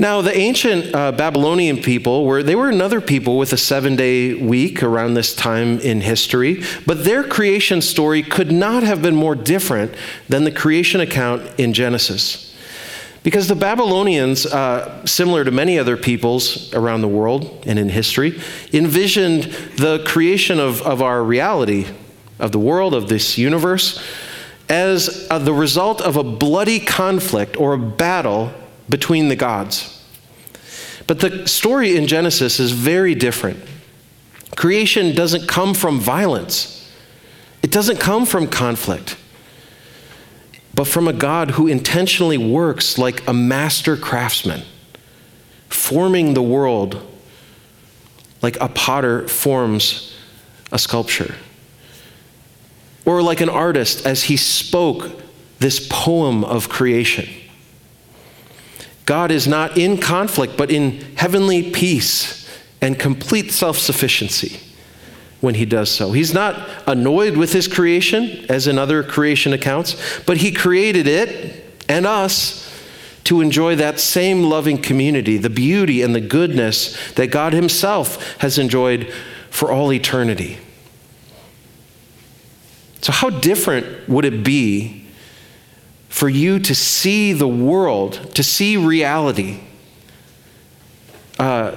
Now, 0.00 0.22
the 0.22 0.34
ancient 0.34 0.94
uh, 0.94 1.12
Babylonian 1.12 1.82
people 1.82 2.24
were 2.24 2.42
they 2.42 2.54
were 2.56 2.70
another 2.70 3.02
people 3.02 3.36
with 3.36 3.52
a 3.52 3.58
seven-day 3.58 4.32
week 4.34 4.82
around 4.82 5.12
this 5.12 5.34
time 5.34 5.78
in 5.80 6.00
history, 6.00 6.62
but 6.86 7.04
their 7.04 7.22
creation 7.22 7.82
story 7.82 8.22
could 8.22 8.50
not 8.50 8.82
have 8.82 9.02
been 9.02 9.14
more 9.14 9.34
different 9.34 9.94
than 10.26 10.44
the 10.44 10.50
creation 10.50 11.02
account 11.02 11.42
in 11.58 11.74
Genesis. 11.74 12.49
Because 13.22 13.48
the 13.48 13.54
Babylonians, 13.54 14.46
uh, 14.46 15.04
similar 15.04 15.44
to 15.44 15.50
many 15.50 15.78
other 15.78 15.96
peoples 15.96 16.72
around 16.72 17.02
the 17.02 17.08
world 17.08 17.64
and 17.66 17.78
in 17.78 17.90
history, 17.90 18.40
envisioned 18.72 19.44
the 19.76 20.02
creation 20.06 20.58
of, 20.58 20.80
of 20.82 21.02
our 21.02 21.22
reality, 21.22 21.86
of 22.38 22.52
the 22.52 22.58
world, 22.58 22.94
of 22.94 23.08
this 23.08 23.36
universe, 23.36 24.02
as 24.70 25.26
uh, 25.30 25.38
the 25.38 25.52
result 25.52 26.00
of 26.00 26.16
a 26.16 26.22
bloody 26.22 26.80
conflict 26.80 27.58
or 27.58 27.74
a 27.74 27.78
battle 27.78 28.52
between 28.88 29.28
the 29.28 29.36
gods. 29.36 30.02
But 31.06 31.20
the 31.20 31.46
story 31.46 31.96
in 31.96 32.06
Genesis 32.06 32.60
is 32.60 32.70
very 32.70 33.14
different. 33.14 33.58
Creation 34.56 35.14
doesn't 35.14 35.48
come 35.48 35.74
from 35.74 35.98
violence, 35.98 36.90
it 37.62 37.70
doesn't 37.70 37.98
come 37.98 38.24
from 38.24 38.46
conflict, 38.46 39.16
but 40.74 40.86
from 40.86 41.08
a 41.08 41.12
God 41.12 41.52
who 41.52 41.66
intentionally 41.66 42.38
works 42.38 42.96
like 42.98 43.26
a 43.26 43.32
master 43.32 43.96
craftsman, 43.96 44.62
forming 45.68 46.34
the 46.34 46.42
world 46.42 47.06
like 48.42 48.56
a 48.60 48.68
potter 48.68 49.28
forms 49.28 50.16
a 50.72 50.78
sculpture. 50.78 51.34
Or 53.04 53.22
like 53.22 53.40
an 53.40 53.48
artist 53.48 54.06
as 54.06 54.24
he 54.24 54.36
spoke 54.36 55.20
this 55.58 55.86
poem 55.90 56.44
of 56.44 56.68
creation. 56.68 57.28
God 59.04 59.30
is 59.30 59.48
not 59.48 59.76
in 59.76 59.98
conflict, 59.98 60.56
but 60.56 60.70
in 60.70 61.00
heavenly 61.16 61.70
peace 61.70 62.48
and 62.80 62.98
complete 62.98 63.50
self 63.50 63.76
sufficiency 63.76 64.60
when 65.40 65.54
he 65.54 65.64
does 65.64 65.90
so. 65.90 66.12
He's 66.12 66.34
not 66.34 66.68
annoyed 66.86 67.36
with 67.36 67.52
his 67.52 67.66
creation, 67.66 68.44
as 68.48 68.66
in 68.66 68.78
other 68.78 69.02
creation 69.02 69.52
accounts, 69.52 70.20
but 70.26 70.38
he 70.38 70.52
created 70.52 71.06
it 71.06 71.64
and 71.88 72.06
us 72.06 72.66
to 73.24 73.40
enjoy 73.40 73.76
that 73.76 74.00
same 74.00 74.44
loving 74.44 74.80
community, 74.80 75.36
the 75.36 75.50
beauty 75.50 76.02
and 76.02 76.14
the 76.14 76.20
goodness 76.20 77.12
that 77.12 77.28
God 77.28 77.52
himself 77.52 78.36
has 78.38 78.58
enjoyed 78.58 79.12
for 79.50 79.70
all 79.70 79.92
eternity. 79.92 80.58
So, 83.02 83.12
how 83.12 83.30
different 83.30 84.08
would 84.08 84.24
it 84.24 84.44
be 84.44 85.06
for 86.08 86.28
you 86.28 86.58
to 86.58 86.74
see 86.74 87.32
the 87.32 87.48
world, 87.48 88.34
to 88.34 88.42
see 88.42 88.76
reality, 88.76 89.60
uh, 91.38 91.76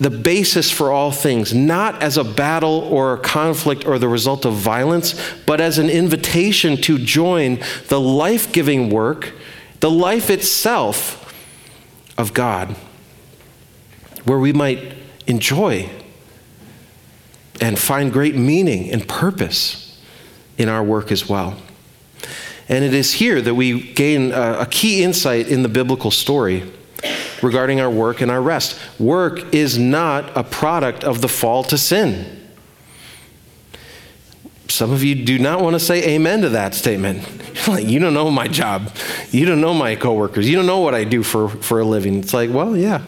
the 0.00 0.10
basis 0.10 0.70
for 0.70 0.90
all 0.90 1.12
things, 1.12 1.54
not 1.54 2.02
as 2.02 2.16
a 2.16 2.24
battle 2.24 2.80
or 2.80 3.14
a 3.14 3.18
conflict 3.18 3.86
or 3.86 3.98
the 3.98 4.08
result 4.08 4.44
of 4.44 4.54
violence, 4.54 5.14
but 5.46 5.60
as 5.60 5.78
an 5.78 5.88
invitation 5.88 6.76
to 6.76 6.98
join 6.98 7.60
the 7.88 8.00
life 8.00 8.52
giving 8.52 8.90
work, 8.90 9.32
the 9.80 9.90
life 9.90 10.30
itself 10.30 11.20
of 12.18 12.34
God, 12.34 12.74
where 14.24 14.38
we 14.38 14.52
might 14.52 14.94
enjoy 15.26 15.88
and 17.60 17.78
find 17.78 18.12
great 18.12 18.34
meaning 18.34 18.90
and 18.90 19.08
purpose 19.08 20.00
in 20.58 20.68
our 20.68 20.82
work 20.82 21.12
as 21.12 21.28
well. 21.28 21.56
And 22.68 22.84
it 22.84 22.94
is 22.94 23.12
here 23.12 23.40
that 23.42 23.54
we 23.54 23.92
gain 23.92 24.32
a, 24.32 24.60
a 24.60 24.66
key 24.66 25.04
insight 25.04 25.48
in 25.48 25.62
the 25.62 25.68
biblical 25.68 26.10
story 26.10 26.72
regarding 27.44 27.80
our 27.80 27.90
work 27.90 28.20
and 28.20 28.30
our 28.30 28.42
rest. 28.42 28.80
Work 28.98 29.54
is 29.54 29.78
not 29.78 30.36
a 30.36 30.42
product 30.42 31.04
of 31.04 31.20
the 31.20 31.28
fall 31.28 31.62
to 31.64 31.78
sin. 31.78 32.40
Some 34.68 34.90
of 34.90 35.04
you 35.04 35.14
do 35.14 35.38
not 35.38 35.60
want 35.60 35.74
to 35.74 35.80
say 35.80 36.16
amen 36.16 36.40
to 36.40 36.48
that 36.50 36.74
statement. 36.74 37.22
like, 37.68 37.86
you 37.86 38.00
don't 38.00 38.14
know 38.14 38.30
my 38.30 38.48
job. 38.48 38.90
You 39.30 39.44
don't 39.44 39.60
know 39.60 39.74
my 39.74 39.94
coworkers. 39.94 40.48
You 40.48 40.56
don't 40.56 40.66
know 40.66 40.80
what 40.80 40.94
I 40.94 41.04
do 41.04 41.22
for, 41.22 41.48
for 41.48 41.80
a 41.80 41.84
living. 41.84 42.18
It's 42.18 42.34
like, 42.34 42.50
well, 42.50 42.76
yeah. 42.76 43.02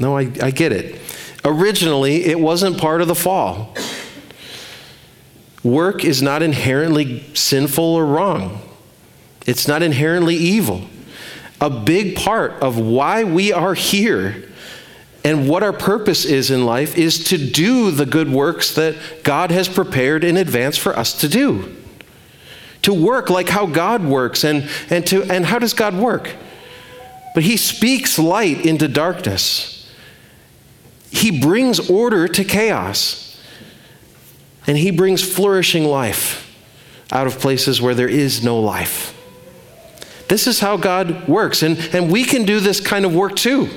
No, 0.00 0.16
I, 0.16 0.32
I 0.42 0.50
get 0.50 0.72
it. 0.72 1.00
Originally, 1.44 2.24
it 2.24 2.40
wasn't 2.40 2.78
part 2.78 3.02
of 3.02 3.08
the 3.08 3.14
fall. 3.14 3.76
Work 5.62 6.04
is 6.04 6.22
not 6.22 6.42
inherently 6.42 7.22
sinful 7.34 7.84
or 7.84 8.06
wrong. 8.06 8.60
It's 9.46 9.68
not 9.68 9.82
inherently 9.82 10.34
evil. 10.34 10.86
A 11.62 11.70
big 11.70 12.16
part 12.16 12.54
of 12.54 12.76
why 12.76 13.22
we 13.22 13.52
are 13.52 13.74
here 13.74 14.48
and 15.24 15.48
what 15.48 15.62
our 15.62 15.72
purpose 15.72 16.24
is 16.24 16.50
in 16.50 16.66
life 16.66 16.98
is 16.98 17.22
to 17.26 17.38
do 17.38 17.92
the 17.92 18.04
good 18.04 18.28
works 18.28 18.74
that 18.74 18.96
God 19.22 19.52
has 19.52 19.68
prepared 19.68 20.24
in 20.24 20.36
advance 20.36 20.76
for 20.76 20.98
us 20.98 21.20
to 21.20 21.28
do. 21.28 21.76
To 22.82 22.92
work 22.92 23.30
like 23.30 23.48
how 23.48 23.66
God 23.66 24.04
works. 24.04 24.42
And, 24.42 24.68
and, 24.90 25.06
to, 25.06 25.22
and 25.22 25.46
how 25.46 25.60
does 25.60 25.72
God 25.72 25.94
work? 25.94 26.34
But 27.32 27.44
He 27.44 27.56
speaks 27.56 28.18
light 28.18 28.66
into 28.66 28.88
darkness, 28.88 29.88
He 31.10 31.40
brings 31.40 31.88
order 31.88 32.26
to 32.26 32.42
chaos, 32.42 33.40
and 34.66 34.76
He 34.76 34.90
brings 34.90 35.22
flourishing 35.22 35.84
life 35.84 36.52
out 37.12 37.28
of 37.28 37.38
places 37.38 37.80
where 37.80 37.94
there 37.94 38.08
is 38.08 38.42
no 38.42 38.58
life. 38.58 39.16
This 40.32 40.46
is 40.46 40.60
how 40.60 40.78
God 40.78 41.28
works. 41.28 41.62
And, 41.62 41.76
and 41.94 42.10
we 42.10 42.24
can 42.24 42.46
do 42.46 42.58
this 42.58 42.80
kind 42.80 43.04
of 43.04 43.14
work 43.14 43.36
too. 43.36 43.68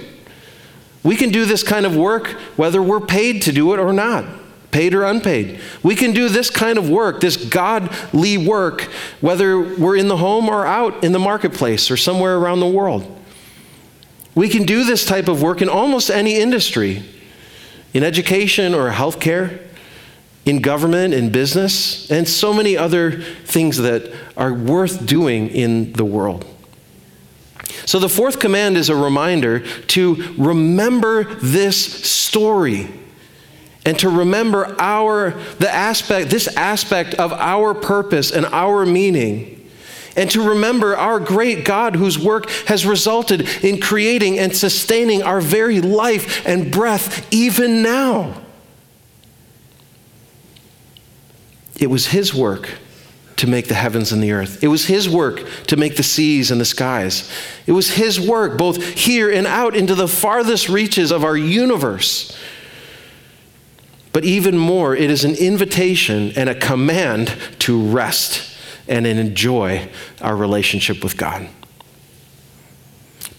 We 1.04 1.18
can 1.18 1.30
do 1.30 1.44
this 1.44 1.64
kind 1.64 1.86
of 1.86 1.98
work 1.98 2.28
whether 2.56 2.82
we're 2.82 3.02
paid 3.02 3.42
to 3.42 3.52
do 3.52 3.74
it 3.74 3.78
or 3.78 3.92
not, 3.92 4.24
paid 4.72 4.94
or 4.94 5.04
unpaid. 5.04 5.60
We 5.84 5.96
can 5.96 6.14
do 6.14 6.30
this 6.30 6.50
kind 6.50 6.78
of 6.78 6.90
work, 6.90 7.20
this 7.20 7.36
godly 7.36 8.38
work, 8.38 8.84
whether 9.20 9.60
we're 9.60 9.98
in 9.98 10.08
the 10.08 10.16
home 10.16 10.48
or 10.48 10.66
out 10.66 11.04
in 11.04 11.12
the 11.12 11.20
marketplace 11.20 11.92
or 11.92 11.98
somewhere 11.98 12.38
around 12.38 12.62
the 12.62 12.70
world. 12.70 13.04
We 14.34 14.48
can 14.48 14.64
do 14.64 14.86
this 14.86 15.06
type 15.06 15.28
of 15.28 15.42
work 15.42 15.62
in 15.62 15.68
almost 15.68 16.10
any 16.10 16.38
industry, 16.38 17.04
in 17.94 18.02
education 18.02 18.74
or 18.74 18.92
healthcare, 18.92 19.65
in 20.46 20.62
government, 20.62 21.14
in 21.14 21.32
business, 21.32 22.10
and 22.12 22.28
so 22.28 22.54
many 22.54 22.78
other 22.78 23.20
things 23.20 23.78
that 23.78 24.12
are 24.38 24.54
worth 24.54 25.06
doing 25.06 25.50
in 25.50 25.94
the 25.94 26.06
world. 26.06 26.46
So 27.86 28.00
the 28.00 28.10
fourth 28.10 28.40
command 28.40 28.78
is 28.78 28.90
a 28.90 28.96
reminder 28.96 29.60
to 29.60 30.34
remember 30.38 31.24
this 31.36 31.78
story 31.78 32.90
and 33.86 33.98
to 34.00 34.10
remember 34.10 34.76
our 34.80 35.32
the 35.60 35.70
aspect 35.70 36.32
this 36.32 36.48
aspect 36.56 37.14
of 37.16 37.32
our 37.34 37.74
purpose 37.76 38.32
and 38.32 38.46
our 38.48 38.86
meaning 38.86 39.70
and 40.16 40.32
to 40.32 40.50
remember 40.50 40.96
our 40.96 41.20
great 41.20 41.66
God 41.66 41.96
whose 41.96 42.18
work 42.18 42.50
has 42.68 42.86
resulted 42.86 43.48
in 43.64 43.80
creating 43.80 44.40
and 44.40 44.56
sustaining 44.56 45.22
our 45.22 45.42
very 45.42 45.82
life 45.82 46.46
and 46.48 46.72
breath 46.72 47.28
even 47.34 47.82
now. 47.82 48.42
It 51.80 51.90
was 51.90 52.08
his 52.08 52.34
work 52.34 52.70
to 53.38 53.48
make 53.48 53.68
the 53.68 53.74
heavens 53.74 54.14
and 54.14 54.24
the 54.24 54.32
earth. 54.32 54.64
It 54.64 54.70
was 54.70 54.86
his 54.86 55.10
work 55.10 55.44
to 55.68 55.76
make 55.76 55.98
the 55.98 56.04
seas 56.04 56.52
and 56.52 56.62
the 56.62 56.66
skies. 56.66 57.30
It 57.68 57.74
was 57.74 57.92
his 57.92 58.20
work, 58.20 58.58
both 58.58 58.82
here 58.82 59.30
and 59.30 59.46
out 59.46 59.76
into 59.76 59.94
the 59.94 60.08
farthest 60.08 60.70
reaches 60.70 61.12
of 61.12 61.24
our 61.26 61.36
universe. 61.36 62.38
But 64.14 64.24
even 64.24 64.58
more, 64.58 64.96
it 64.96 65.10
is 65.10 65.26
an 65.26 65.36
invitation 65.36 66.32
and 66.38 66.48
a 66.50 66.56
command 66.56 67.36
to 67.60 67.82
rest 67.82 68.58
and 68.88 69.06
enjoy 69.06 69.90
our 70.22 70.38
relationship 70.38 71.04
with 71.04 71.18
God. 71.18 71.50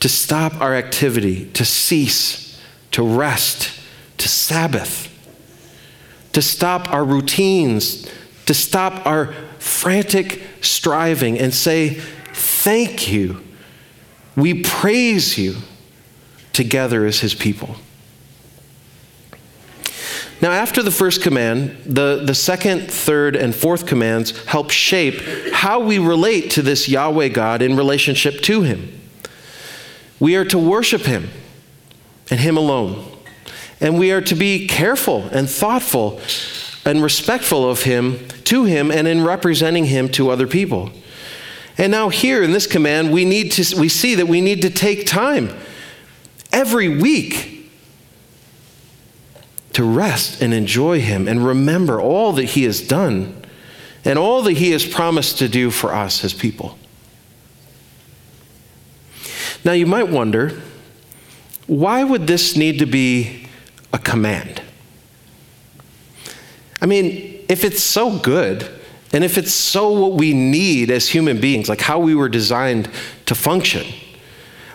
to 0.01 0.09
stop 0.09 0.61
our 0.61 0.75
activity, 0.75 1.47
to 1.53 1.65
cease, 1.65 2.61
to 2.93 3.03
rest, 3.03 3.73
to 4.19 4.29
Sabbath, 4.29 5.09
to 6.33 6.43
stop 6.43 6.93
our 6.93 7.05
routines, 7.05 8.07
to 8.47 8.55
stop 8.55 9.07
our 9.07 9.33
frantic 9.59 10.43
striving 10.61 11.39
and 11.39 11.53
say, 11.53 12.01
Thank 12.33 13.11
you. 13.11 13.43
We 14.35 14.63
praise 14.63 15.39
you 15.39 15.57
together 16.53 17.07
as 17.07 17.21
his 17.21 17.35
people. 17.35 17.77
Now, 20.43 20.51
after 20.51 20.83
the 20.83 20.91
first 20.91 21.23
command, 21.23 21.79
the, 21.87 22.23
the 22.25 22.35
second, 22.35 22.91
third, 22.91 23.37
and 23.37 23.55
fourth 23.55 23.87
commands 23.87 24.45
help 24.45 24.71
shape 24.71 25.21
how 25.53 25.81
we 25.81 25.99
relate 25.99 26.51
to 26.53 26.63
this 26.63 26.89
Yahweh 26.89 27.29
God 27.29 27.63
in 27.63 27.75
relationship 27.75 28.43
to 28.43 28.63
him. 28.63 29.01
We 30.21 30.37
are 30.37 30.45
to 30.47 30.59
worship 30.59 31.03
him 31.03 31.31
and 32.31 32.41
him 32.41 32.57
alone. 32.57 33.05
And 33.81 33.99
we 33.99 34.13
are 34.13 34.21
to 34.23 34.35
be 34.35 34.67
careful 34.67 35.25
and 35.29 35.49
thoughtful 35.49 36.21
and 36.85 37.03
respectful 37.03 37.69
of 37.69 37.83
him, 37.83 38.27
to 38.47 38.65
him, 38.65 38.91
and 38.91 39.07
in 39.07 39.25
representing 39.25 39.85
him 39.85 40.09
to 40.11 40.31
other 40.31 40.47
people. 40.47 40.91
And 41.79 41.93
now, 41.93 42.09
here 42.09 42.43
in 42.43 42.53
this 42.53 42.67
command, 42.67 43.13
we, 43.13 43.25
need 43.25 43.53
to, 43.53 43.79
we 43.79 43.89
see 43.89 44.15
that 44.15 44.27
we 44.27 44.41
need 44.41 44.63
to 44.63 44.71
take 44.71 45.07
time 45.07 45.55
every 46.51 46.89
week 46.89 47.71
to 49.75 49.85
rest 49.85 50.41
and 50.41 50.55
enjoy 50.55 51.01
Him 51.01 51.29
and 51.29 51.45
remember 51.45 52.01
all 52.01 52.33
that 52.33 52.45
He 52.45 52.65
has 52.65 52.81
done 52.81 53.43
and 54.07 54.19
all 54.19 54.41
that 54.43 54.55
He 54.55 54.71
has 54.71 54.87
promised 54.87 55.37
to 55.39 55.49
do 55.49 55.71
for 55.71 55.93
us 55.95 56.25
as 56.25 56.33
people. 56.33 56.79
Now, 59.63 59.73
you 59.73 59.85
might 59.85 60.09
wonder 60.09 60.63
why 61.67 62.05
would 62.05 62.27
this 62.27 62.57
need 62.57 62.79
to 62.79 62.87
be 62.87 63.49
a 63.93 63.99
command? 63.99 64.63
I 66.81 66.87
mean, 66.87 67.36
if 67.49 67.65
it's 67.65 67.83
so 67.83 68.19
good, 68.19 68.69
and 69.13 69.25
if 69.25 69.39
it's 69.39 69.53
so 69.53 69.91
what 69.91 70.13
we 70.13 70.35
need 70.35 70.91
as 70.91 71.09
human 71.09 71.41
beings, 71.41 71.69
like 71.69 71.81
how 71.81 71.99
we 71.99 72.15
were 72.15 72.29
designed 72.29 72.91
to 73.27 73.35
function, 73.35 73.87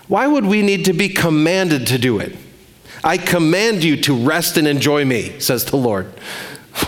why 0.08 0.28
would 0.28 0.46
we 0.46 0.62
need 0.62 0.86
to 0.86 0.94
be 0.94 1.10
commanded 1.10 1.88
to 1.88 1.98
do 1.98 2.20
it? 2.20 2.36
I 3.04 3.18
command 3.18 3.84
you 3.84 3.98
to 4.04 4.16
rest 4.16 4.58
and 4.58 4.68
enjoy 4.68 5.06
me, 5.06 5.40
says 5.40 5.66
the 5.66 5.78
Lord. 5.78 6.12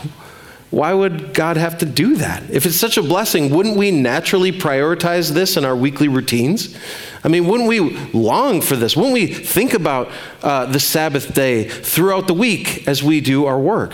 Why 0.73 0.91
would 0.91 1.35
God 1.35 1.57
have 1.57 1.77
to 1.79 1.85
do 1.85 2.15
that? 2.15 2.49
If 2.49 2.65
it's 2.65 2.75
such 2.75 2.97
a 2.97 3.03
blessing, 3.03 3.53
wouldn't 3.53 3.77
we 3.77 3.91
naturally 3.91 4.51
prioritize 4.51 5.29
this 5.29 5.55
in 5.55 5.65
our 5.65 5.75
weekly 5.75 6.07
routines? 6.07 6.75
I 7.23 7.27
mean, 7.27 7.45
wouldn't 7.45 7.69
we 7.69 7.79
long 8.11 8.59
for 8.59 8.75
this? 8.75 8.97
Wouldn't 8.97 9.13
we 9.13 9.27
think 9.27 9.75
about 9.75 10.09
uh, 10.41 10.65
the 10.65 10.79
Sabbath 10.79 11.35
day 11.35 11.65
throughout 11.65 12.25
the 12.25 12.33
week 12.33 12.87
as 12.87 13.03
we 13.03 13.21
do 13.21 13.45
our 13.45 13.59
work? 13.59 13.93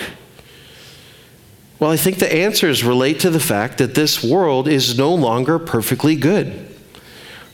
Well, 1.79 1.91
I 1.91 1.97
think 1.97 2.17
the 2.17 2.31
answers 2.31 2.83
relate 2.83 3.21
to 3.21 3.29
the 3.29 3.39
fact 3.39 3.77
that 3.77 3.95
this 3.95 4.21
world 4.21 4.67
is 4.67 4.97
no 4.97 5.15
longer 5.15 5.57
perfectly 5.57 6.15
good. 6.15 6.67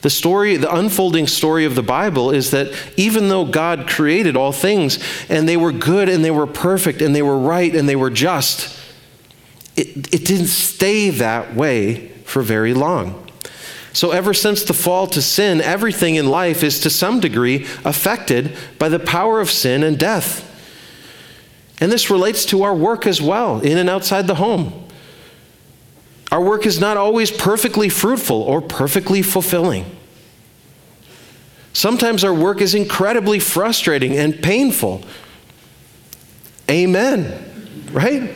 The 0.02 0.10
story, 0.10 0.58
the 0.58 0.74
unfolding 0.74 1.28
story 1.28 1.66
of 1.66 1.76
the 1.76 1.84
Bible 1.84 2.32
is 2.32 2.52
that 2.52 2.72
even 2.96 3.28
though 3.28 3.46
God 3.46 3.88
created 3.88 4.36
all 4.36 4.52
things 4.52 5.00
and 5.30 5.48
they 5.48 5.58
were 5.58 5.72
good 5.72 6.10
and 6.10 6.24
they 6.24 6.32
were 6.32 6.48
perfect 6.48 7.02
and 7.02 7.16
they 7.16 7.22
were 7.22 7.40
right 7.40 7.74
and 7.76 7.88
they 7.88 7.96
were 7.96 8.10
just, 8.12 8.80
it, 9.76 10.14
it 10.14 10.26
didn't 10.26 10.48
stay 10.48 11.10
that 11.12 11.56
way 11.56 12.10
for 12.24 12.42
very 12.42 12.74
long. 12.74 13.22
So, 13.94 14.12
ever 14.12 14.34
since 14.34 14.64
the 14.64 14.74
fall 14.74 15.08
to 15.08 15.22
sin, 15.22 15.62
everything 15.62 16.16
in 16.16 16.28
life 16.28 16.64
is 16.64 16.82
to 16.82 16.90
some 16.90 17.20
degree 17.20 17.66
affected 17.86 18.56
by 18.78 18.90
the 18.90 19.00
power 19.00 19.40
of 19.40 19.50
sin 19.50 19.84
and 19.84 19.98
death. 19.98 20.52
And 21.80 21.92
this 21.92 22.10
relates 22.10 22.46
to 22.46 22.64
our 22.64 22.74
work 22.74 23.06
as 23.06 23.22
well, 23.22 23.60
in 23.60 23.78
and 23.78 23.90
outside 23.90 24.28
the 24.28 24.36
home. 24.36 24.88
Our 26.32 26.42
work 26.42 26.66
is 26.66 26.80
not 26.80 26.98
always 26.98 27.32
perfectly 27.32 27.90
fruitful 27.90 28.42
or 28.42 28.62
perfectly 28.62 29.22
fulfilling. 29.22 29.86
Sometimes 31.74 32.24
our 32.24 32.34
work 32.34 32.62
is 32.62 32.74
incredibly 32.74 33.40
frustrating 33.40 34.16
and 34.16 34.42
painful. 34.42 35.02
Amen. 36.70 37.90
Right? 37.92 38.34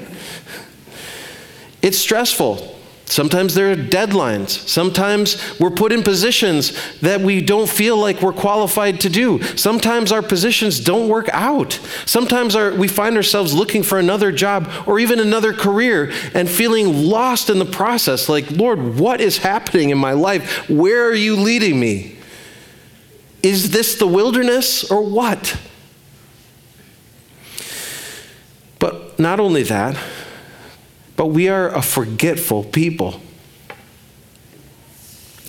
It's 1.82 1.98
stressful. 1.98 2.79
Sometimes 3.10 3.56
there 3.56 3.72
are 3.72 3.76
deadlines. 3.76 4.68
Sometimes 4.70 5.60
we're 5.60 5.72
put 5.72 5.92
in 5.92 6.04
positions 6.04 6.74
that 7.00 7.20
we 7.20 7.42
don't 7.42 7.68
feel 7.68 7.98
like 7.98 8.22
we're 8.22 8.32
qualified 8.32 9.02
to 9.02 9.10
do. 9.10 9.42
Sometimes 9.58 10.12
our 10.12 10.22
positions 10.22 10.80
don't 10.80 11.10
work 11.10 11.28
out. 11.34 11.74
Sometimes 12.06 12.56
our, 12.56 12.72
we 12.72 12.88
find 12.88 13.18
ourselves 13.18 13.52
looking 13.52 13.82
for 13.82 13.98
another 13.98 14.32
job 14.32 14.72
or 14.86 15.00
even 15.00 15.20
another 15.20 15.54
career 15.54 16.12
and 16.36 16.48
feeling 16.48 17.10
lost 17.10 17.50
in 17.50 17.58
the 17.58 17.66
process 17.66 18.30
like, 18.30 18.52
Lord, 18.52 19.00
what 19.00 19.22
is 19.22 19.40
happening 19.40 19.90
in 19.90 19.98
my 19.98 20.14
life? 20.14 20.70
Where 20.70 21.10
are 21.10 21.16
you 21.16 21.36
leading 21.36 21.80
me? 21.80 22.16
Is 23.42 23.72
this 23.72 23.96
the 23.96 24.06
wilderness 24.06 24.90
or 24.92 25.02
what? 25.04 25.58
But 28.78 29.18
not 29.18 29.40
only 29.40 29.64
that, 29.64 29.98
but 31.20 31.32
we 31.32 31.50
are 31.50 31.68
a 31.76 31.82
forgetful 31.82 32.64
people. 32.64 33.20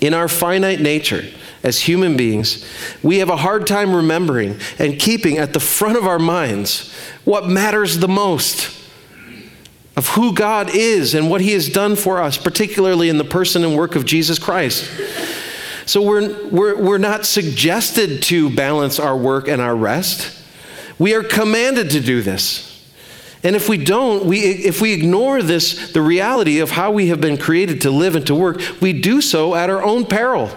In 0.01 0.13
our 0.13 0.27
finite 0.27 0.81
nature, 0.81 1.23
as 1.63 1.79
human 1.79 2.17
beings, 2.17 2.69
we 3.01 3.19
have 3.19 3.29
a 3.29 3.37
hard 3.37 3.65
time 3.65 3.95
remembering 3.95 4.59
and 4.79 4.99
keeping 4.99 5.37
at 5.37 5.53
the 5.53 5.61
front 5.61 5.95
of 5.95 6.05
our 6.05 6.19
minds 6.19 6.93
what 7.23 7.47
matters 7.47 7.99
the 7.99 8.09
most 8.09 8.77
of 9.95 10.09
who 10.09 10.33
God 10.33 10.75
is 10.75 11.13
and 11.13 11.29
what 11.29 11.39
He 11.39 11.53
has 11.53 11.69
done 11.69 11.95
for 11.95 12.21
us, 12.21 12.35
particularly 12.35 13.07
in 13.07 13.17
the 13.17 13.23
person 13.23 13.63
and 13.63 13.77
work 13.77 13.95
of 13.95 14.03
Jesus 14.03 14.39
Christ. 14.39 14.91
So 15.85 16.01
we're, 16.01 16.49
we're, 16.49 16.83
we're 16.83 16.97
not 16.97 17.25
suggested 17.25 18.23
to 18.23 18.53
balance 18.53 18.99
our 18.99 19.15
work 19.15 19.47
and 19.47 19.61
our 19.61 19.77
rest. 19.77 20.37
We 20.99 21.15
are 21.15 21.23
commanded 21.23 21.91
to 21.91 22.01
do 22.01 22.21
this. 22.21 22.70
And 23.43 23.55
if 23.55 23.67
we 23.67 23.83
don't, 23.83 24.25
we, 24.25 24.41
if 24.41 24.81
we 24.81 24.93
ignore 24.93 25.41
this, 25.41 25.91
the 25.93 26.01
reality 26.01 26.59
of 26.59 26.71
how 26.71 26.91
we 26.91 27.07
have 27.07 27.19
been 27.19 27.37
created 27.37 27.81
to 27.81 27.91
live 27.91 28.15
and 28.15 28.25
to 28.27 28.35
work, 28.35 28.61
we 28.81 28.93
do 28.93 29.19
so 29.21 29.55
at 29.55 29.69
our 29.69 29.83
own 29.83 30.05
peril. 30.05 30.51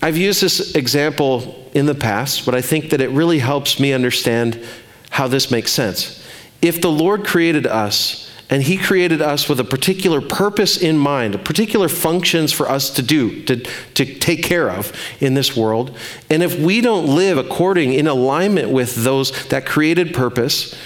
I've 0.00 0.16
used 0.16 0.40
this 0.40 0.76
example 0.76 1.68
in 1.74 1.86
the 1.86 1.94
past, 1.94 2.46
but 2.46 2.54
I 2.54 2.60
think 2.60 2.90
that 2.90 3.00
it 3.00 3.10
really 3.10 3.40
helps 3.40 3.80
me 3.80 3.92
understand 3.92 4.64
how 5.10 5.26
this 5.26 5.50
makes 5.50 5.72
sense. 5.72 6.24
If 6.62 6.80
the 6.80 6.90
Lord 6.90 7.24
created 7.26 7.66
us 7.66 8.30
and 8.48 8.62
He 8.62 8.76
created 8.76 9.20
us 9.20 9.48
with 9.48 9.58
a 9.58 9.64
particular 9.64 10.20
purpose 10.20 10.76
in 10.76 10.98
mind, 10.98 11.44
particular 11.44 11.88
functions 11.88 12.52
for 12.52 12.68
us 12.68 12.90
to 12.90 13.02
do, 13.02 13.42
to, 13.44 13.56
to 13.94 14.04
take 14.04 14.42
care 14.42 14.70
of 14.70 14.92
in 15.20 15.34
this 15.34 15.56
world. 15.56 15.96
And 16.30 16.42
if 16.42 16.58
we 16.58 16.80
don't 16.80 17.14
live 17.14 17.38
according, 17.38 17.92
in 17.92 18.06
alignment 18.06 18.70
with 18.70 18.96
those, 18.96 19.48
that 19.48 19.66
created 19.66 20.14
purpose, 20.14 20.76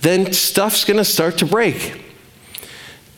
then 0.00 0.32
stuff's 0.32 0.84
going 0.84 0.98
to 0.98 1.04
start 1.04 1.38
to 1.38 1.46
break. 1.46 2.02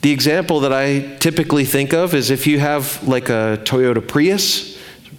The 0.03 0.13
example 0.13 0.61
that 0.61 0.73
I 0.73 1.17
typically 1.17 1.65
think 1.65 1.93
of 1.93 2.15
is 2.15 2.31
if 2.31 2.47
you 2.47 2.61
have 2.61 3.07
like 3.07 3.29
a 3.29 3.61
Toyota 3.65 4.07
Prius, 4.07 4.79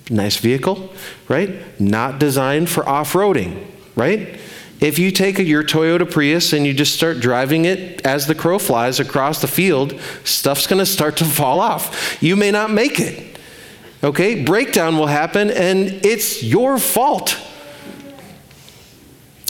nice 0.10 0.38
vehicle, 0.38 0.92
right? 1.28 1.80
Not 1.80 2.20
designed 2.20 2.70
for 2.70 2.88
off 2.88 3.14
roading, 3.14 3.66
right? 3.96 4.40
If 4.80 4.98
you 4.98 5.12
take 5.12 5.38
your 5.40 5.64
Toyota 5.64 6.10
Prius 6.10 6.54
and 6.54 6.66
you 6.66 6.74
just 6.74 6.96
start 6.96 7.20
driving 7.20 7.66
it 7.66 8.06
as 8.06 8.28
the 8.28 8.36
crow 8.36 8.60
flies 8.60 9.00
across 9.00 9.42
the 9.42 9.48
field, 9.48 10.00
stuff's 10.24 10.68
going 10.68 10.80
to 10.80 10.86
start 10.86 11.18
to 11.18 11.26
fall 11.40 11.60
off. 11.60 12.22
You 12.22 12.36
may 12.36 12.52
not 12.52 12.72
make 12.72 13.00
it. 13.00 13.38
Okay? 14.04 14.44
Breakdown 14.44 14.98
will 14.98 15.08
happen 15.08 15.50
and 15.50 16.06
it's 16.06 16.42
your 16.42 16.78
fault. 16.78 17.38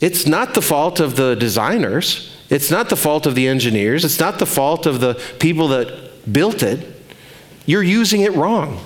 It's 0.01 0.25
not 0.25 0.53
the 0.53 0.61
fault 0.61 0.99
of 0.99 1.15
the 1.15 1.35
designers. 1.35 2.35
It's 2.49 2.71
not 2.71 2.89
the 2.89 2.95
fault 2.95 3.27
of 3.27 3.35
the 3.35 3.47
engineers. 3.47 4.03
It's 4.03 4.19
not 4.19 4.39
the 4.39 4.45
fault 4.45 4.85
of 4.85 5.01
the 5.01 5.21
people 5.39 5.67
that 5.69 6.31
built 6.31 6.63
it. 6.63 6.79
You're 7.65 7.83
using 7.83 8.21
it 8.21 8.33
wrong. 8.33 8.83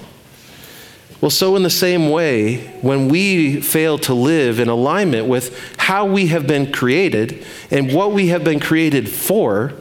Well, 1.23 1.29
so 1.29 1.56
in 1.56 1.63
the 1.63 1.69
same 1.69 2.10
way, 2.10 2.58
when 2.82 3.08
we 3.08 3.62
fail 3.62 3.97
to 3.99 4.13
live 4.13 4.60
in 4.60 4.67
alignment 4.67 5.25
with 5.25 5.72
how 5.84 6.06
we 6.06 6.28
have 6.28 6.48
been 6.48 6.72
created 6.72 7.46
and 7.69 7.93
what 7.93 8.13
we 8.13 8.28
have 8.28 8.41
been 8.41 8.60
created 8.62 9.10
for, 9.10 9.74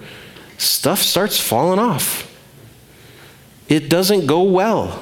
stuff 0.59 0.99
starts 0.99 1.39
falling 1.39 1.79
off. 1.79 2.29
It 3.69 3.89
doesn't 3.89 4.27
go 4.27 4.43
well. 4.43 5.01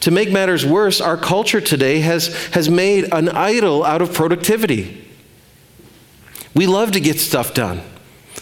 To 0.00 0.10
make 0.10 0.32
matters 0.32 0.66
worse, 0.66 1.00
our 1.00 1.16
culture 1.16 1.60
today 1.60 2.00
has, 2.00 2.34
has 2.48 2.68
made 2.68 3.14
an 3.14 3.28
idol 3.28 3.84
out 3.84 4.02
of 4.02 4.12
productivity. 4.12 5.06
We 6.52 6.66
love 6.66 6.90
to 6.92 7.00
get 7.00 7.20
stuff 7.20 7.54
done. 7.54 7.80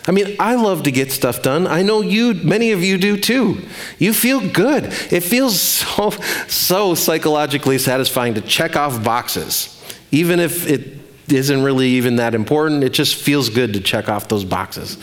I 0.06 0.12
mean, 0.12 0.34
I 0.38 0.54
love 0.54 0.84
to 0.84 0.90
get 0.90 1.12
stuff 1.12 1.42
done. 1.42 1.66
I 1.66 1.82
know 1.82 2.00
you, 2.00 2.32
many 2.32 2.70
of 2.70 2.82
you 2.82 2.96
do 2.96 3.18
too. 3.18 3.66
You 3.98 4.14
feel 4.14 4.48
good. 4.48 4.84
It 5.12 5.20
feels 5.20 5.60
so, 5.60 6.10
so 6.48 6.94
psychologically 6.94 7.76
satisfying 7.76 8.32
to 8.34 8.40
check 8.40 8.76
off 8.76 9.04
boxes, 9.04 9.78
even 10.10 10.40
if 10.40 10.66
it 10.66 10.97
isn't 11.32 11.62
really 11.62 11.88
even 11.90 12.16
that 12.16 12.34
important. 12.34 12.84
It 12.84 12.92
just 12.92 13.16
feels 13.16 13.48
good 13.48 13.72
to 13.74 13.80
check 13.80 14.08
off 14.08 14.28
those 14.28 14.44
boxes. 14.44 14.96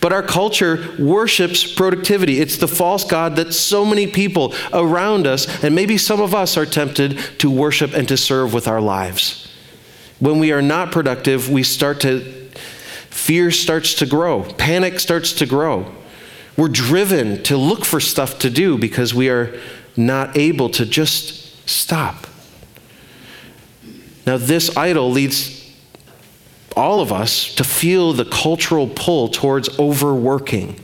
But 0.00 0.12
our 0.12 0.22
culture 0.22 0.94
worships 0.98 1.70
productivity. 1.70 2.40
It's 2.40 2.56
the 2.56 2.68
false 2.68 3.04
God 3.04 3.36
that 3.36 3.52
so 3.52 3.84
many 3.84 4.06
people 4.06 4.54
around 4.72 5.26
us, 5.26 5.62
and 5.62 5.74
maybe 5.74 5.98
some 5.98 6.20
of 6.20 6.34
us, 6.34 6.56
are 6.56 6.66
tempted 6.66 7.18
to 7.38 7.50
worship 7.50 7.94
and 7.94 8.08
to 8.08 8.16
serve 8.16 8.52
with 8.52 8.68
our 8.68 8.80
lives. 8.80 9.52
When 10.18 10.38
we 10.38 10.52
are 10.52 10.62
not 10.62 10.92
productive, 10.92 11.50
we 11.50 11.62
start 11.62 12.00
to, 12.00 12.20
fear 13.10 13.50
starts 13.50 13.94
to 13.94 14.06
grow, 14.06 14.42
panic 14.54 14.98
starts 15.00 15.32
to 15.34 15.46
grow. 15.46 15.92
We're 16.56 16.68
driven 16.68 17.42
to 17.44 17.56
look 17.56 17.84
for 17.84 18.00
stuff 18.00 18.38
to 18.40 18.50
do 18.50 18.78
because 18.78 19.12
we 19.12 19.28
are 19.28 19.60
not 19.96 20.36
able 20.36 20.70
to 20.70 20.86
just 20.86 21.68
stop. 21.68 22.26
Now, 24.26 24.36
this 24.36 24.76
idol 24.76 25.10
leads 25.10 25.55
all 26.76 27.00
of 27.00 27.10
us 27.10 27.54
to 27.54 27.64
feel 27.64 28.12
the 28.12 28.26
cultural 28.26 28.86
pull 28.86 29.28
towards 29.28 29.78
overworking. 29.78 30.78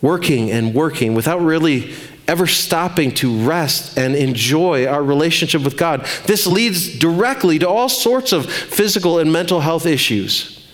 Working 0.00 0.50
and 0.50 0.74
working 0.74 1.14
without 1.14 1.40
really 1.42 1.92
ever 2.26 2.46
stopping 2.46 3.12
to 3.12 3.44
rest 3.44 3.98
and 3.98 4.14
enjoy 4.14 4.86
our 4.86 5.02
relationship 5.02 5.62
with 5.62 5.76
God. 5.76 6.06
This 6.26 6.46
leads 6.46 6.98
directly 6.98 7.58
to 7.58 7.68
all 7.68 7.88
sorts 7.88 8.32
of 8.32 8.50
physical 8.50 9.18
and 9.18 9.32
mental 9.32 9.60
health 9.60 9.86
issues, 9.86 10.66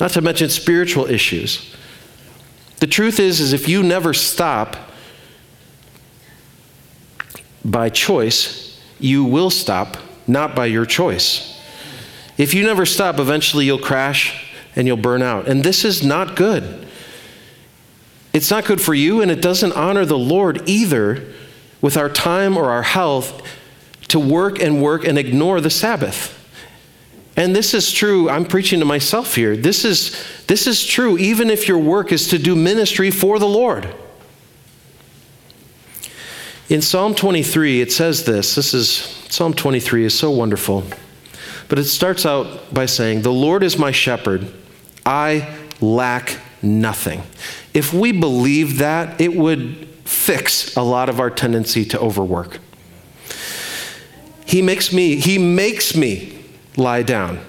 not 0.00 0.12
to 0.12 0.20
mention 0.20 0.48
spiritual 0.48 1.06
issues. 1.06 1.74
The 2.80 2.86
truth 2.86 3.20
is 3.20 3.40
is 3.40 3.52
if 3.52 3.68
you 3.68 3.82
never 3.82 4.14
stop 4.14 4.76
by 7.64 7.88
choice, 7.88 8.80
you 8.98 9.24
will 9.24 9.50
stop 9.50 9.96
not 10.26 10.54
by 10.54 10.66
your 10.66 10.86
choice. 10.86 11.53
If 12.36 12.54
you 12.54 12.64
never 12.64 12.84
stop, 12.84 13.18
eventually 13.18 13.66
you'll 13.66 13.78
crash 13.78 14.52
and 14.74 14.86
you'll 14.86 14.96
burn 14.96 15.22
out. 15.22 15.46
And 15.46 15.62
this 15.62 15.84
is 15.84 16.02
not 16.02 16.34
good. 16.36 16.86
It's 18.32 18.50
not 18.50 18.64
good 18.64 18.80
for 18.80 18.94
you, 18.94 19.22
and 19.22 19.30
it 19.30 19.40
doesn't 19.40 19.72
honor 19.74 20.04
the 20.04 20.18
Lord 20.18 20.68
either 20.68 21.32
with 21.80 21.96
our 21.96 22.08
time 22.08 22.56
or 22.56 22.70
our 22.70 22.82
health 22.82 23.42
to 24.08 24.18
work 24.18 24.58
and 24.58 24.82
work 24.82 25.04
and 25.04 25.16
ignore 25.16 25.60
the 25.60 25.70
Sabbath. 25.70 26.40
And 27.36 27.54
this 27.54 27.74
is 27.74 27.92
true, 27.92 28.28
I'm 28.28 28.44
preaching 28.44 28.80
to 28.80 28.84
myself 28.84 29.34
here. 29.34 29.56
This 29.56 29.84
is, 29.84 30.24
this 30.46 30.66
is 30.66 30.84
true 30.84 31.18
even 31.18 31.50
if 31.50 31.68
your 31.68 31.78
work 31.78 32.12
is 32.12 32.28
to 32.28 32.38
do 32.38 32.54
ministry 32.54 33.10
for 33.10 33.38
the 33.38 33.48
Lord. 33.48 33.92
In 36.68 36.80
Psalm 36.80 37.14
23, 37.14 37.80
it 37.80 37.92
says 37.92 38.24
this. 38.24 38.54
This 38.54 38.72
is 38.72 38.88
Psalm 39.28 39.52
23 39.52 40.04
is 40.04 40.18
so 40.18 40.30
wonderful. 40.30 40.84
But 41.68 41.78
it 41.78 41.84
starts 41.84 42.26
out 42.26 42.72
by 42.72 42.86
saying, 42.86 43.22
The 43.22 43.32
Lord 43.32 43.62
is 43.62 43.78
my 43.78 43.90
shepherd, 43.90 44.52
I 45.04 45.56
lack 45.80 46.38
nothing. 46.62 47.22
If 47.72 47.92
we 47.92 48.12
believe 48.12 48.78
that, 48.78 49.20
it 49.20 49.34
would 49.34 49.88
fix 50.04 50.76
a 50.76 50.82
lot 50.82 51.08
of 51.08 51.20
our 51.20 51.30
tendency 51.30 51.84
to 51.86 51.98
overwork. 51.98 52.58
He 54.46 54.62
makes 54.62 54.92
me, 54.92 55.16
he 55.16 55.38
makes 55.38 55.96
me 55.96 56.38
lie 56.76 57.02
down 57.02 57.40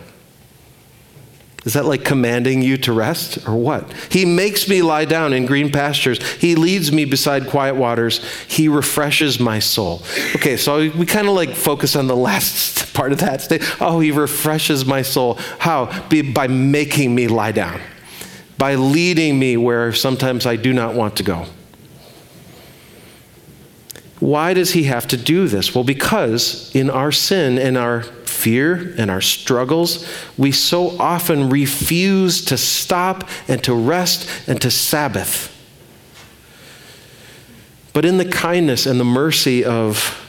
is 1.65 1.73
that 1.73 1.85
like 1.85 2.05
commanding 2.05 2.61
you 2.61 2.77
to 2.77 2.93
rest 2.93 3.39
or 3.47 3.55
what? 3.55 3.91
He 4.11 4.23
makes 4.23 4.69
me 4.69 4.83
lie 4.83 5.05
down 5.05 5.33
in 5.33 5.47
green 5.47 5.71
pastures. 5.71 6.21
He 6.35 6.53
leads 6.53 6.91
me 6.91 7.05
beside 7.05 7.47
quiet 7.47 7.75
waters. 7.75 8.23
He 8.45 8.69
refreshes 8.69 9.39
my 9.39 9.57
soul. 9.57 10.03
Okay, 10.35 10.57
so 10.57 10.89
we 10.91 11.07
kind 11.07 11.27
of 11.27 11.33
like 11.33 11.55
focus 11.55 11.95
on 11.95 12.05
the 12.05 12.15
last 12.15 12.93
part 12.93 13.11
of 13.11 13.19
that. 13.19 13.47
Oh, 13.81 13.99
he 13.99 14.11
refreshes 14.11 14.85
my 14.85 15.01
soul. 15.01 15.39
How? 15.57 16.07
By 16.33 16.47
making 16.47 17.15
me 17.15 17.27
lie 17.27 17.51
down, 17.51 17.81
by 18.59 18.75
leading 18.75 19.39
me 19.39 19.57
where 19.57 19.91
sometimes 19.91 20.45
I 20.45 20.57
do 20.57 20.71
not 20.71 20.93
want 20.93 21.15
to 21.17 21.23
go. 21.23 21.47
Why 24.19 24.53
does 24.53 24.71
he 24.71 24.83
have 24.83 25.07
to 25.07 25.17
do 25.17 25.47
this? 25.47 25.75
Well, 25.75 25.83
because 25.83 26.73
in 26.73 26.89
our 26.89 27.11
sin 27.11 27.57
and 27.57 27.77
our 27.77 28.03
fear 28.03 28.93
and 28.97 29.11
our 29.11 29.21
struggles, 29.21 30.07
we 30.37 30.51
so 30.51 30.97
often 30.99 31.49
refuse 31.49 32.45
to 32.45 32.57
stop 32.57 33.27
and 33.47 33.63
to 33.63 33.73
rest 33.73 34.29
and 34.47 34.61
to 34.61 34.71
Sabbath. 34.71 35.51
But 37.91 38.05
in 38.05 38.17
the 38.17 38.25
kindness 38.25 38.85
and 38.85 38.99
the 38.99 39.05
mercy 39.05 39.63
of 39.65 40.21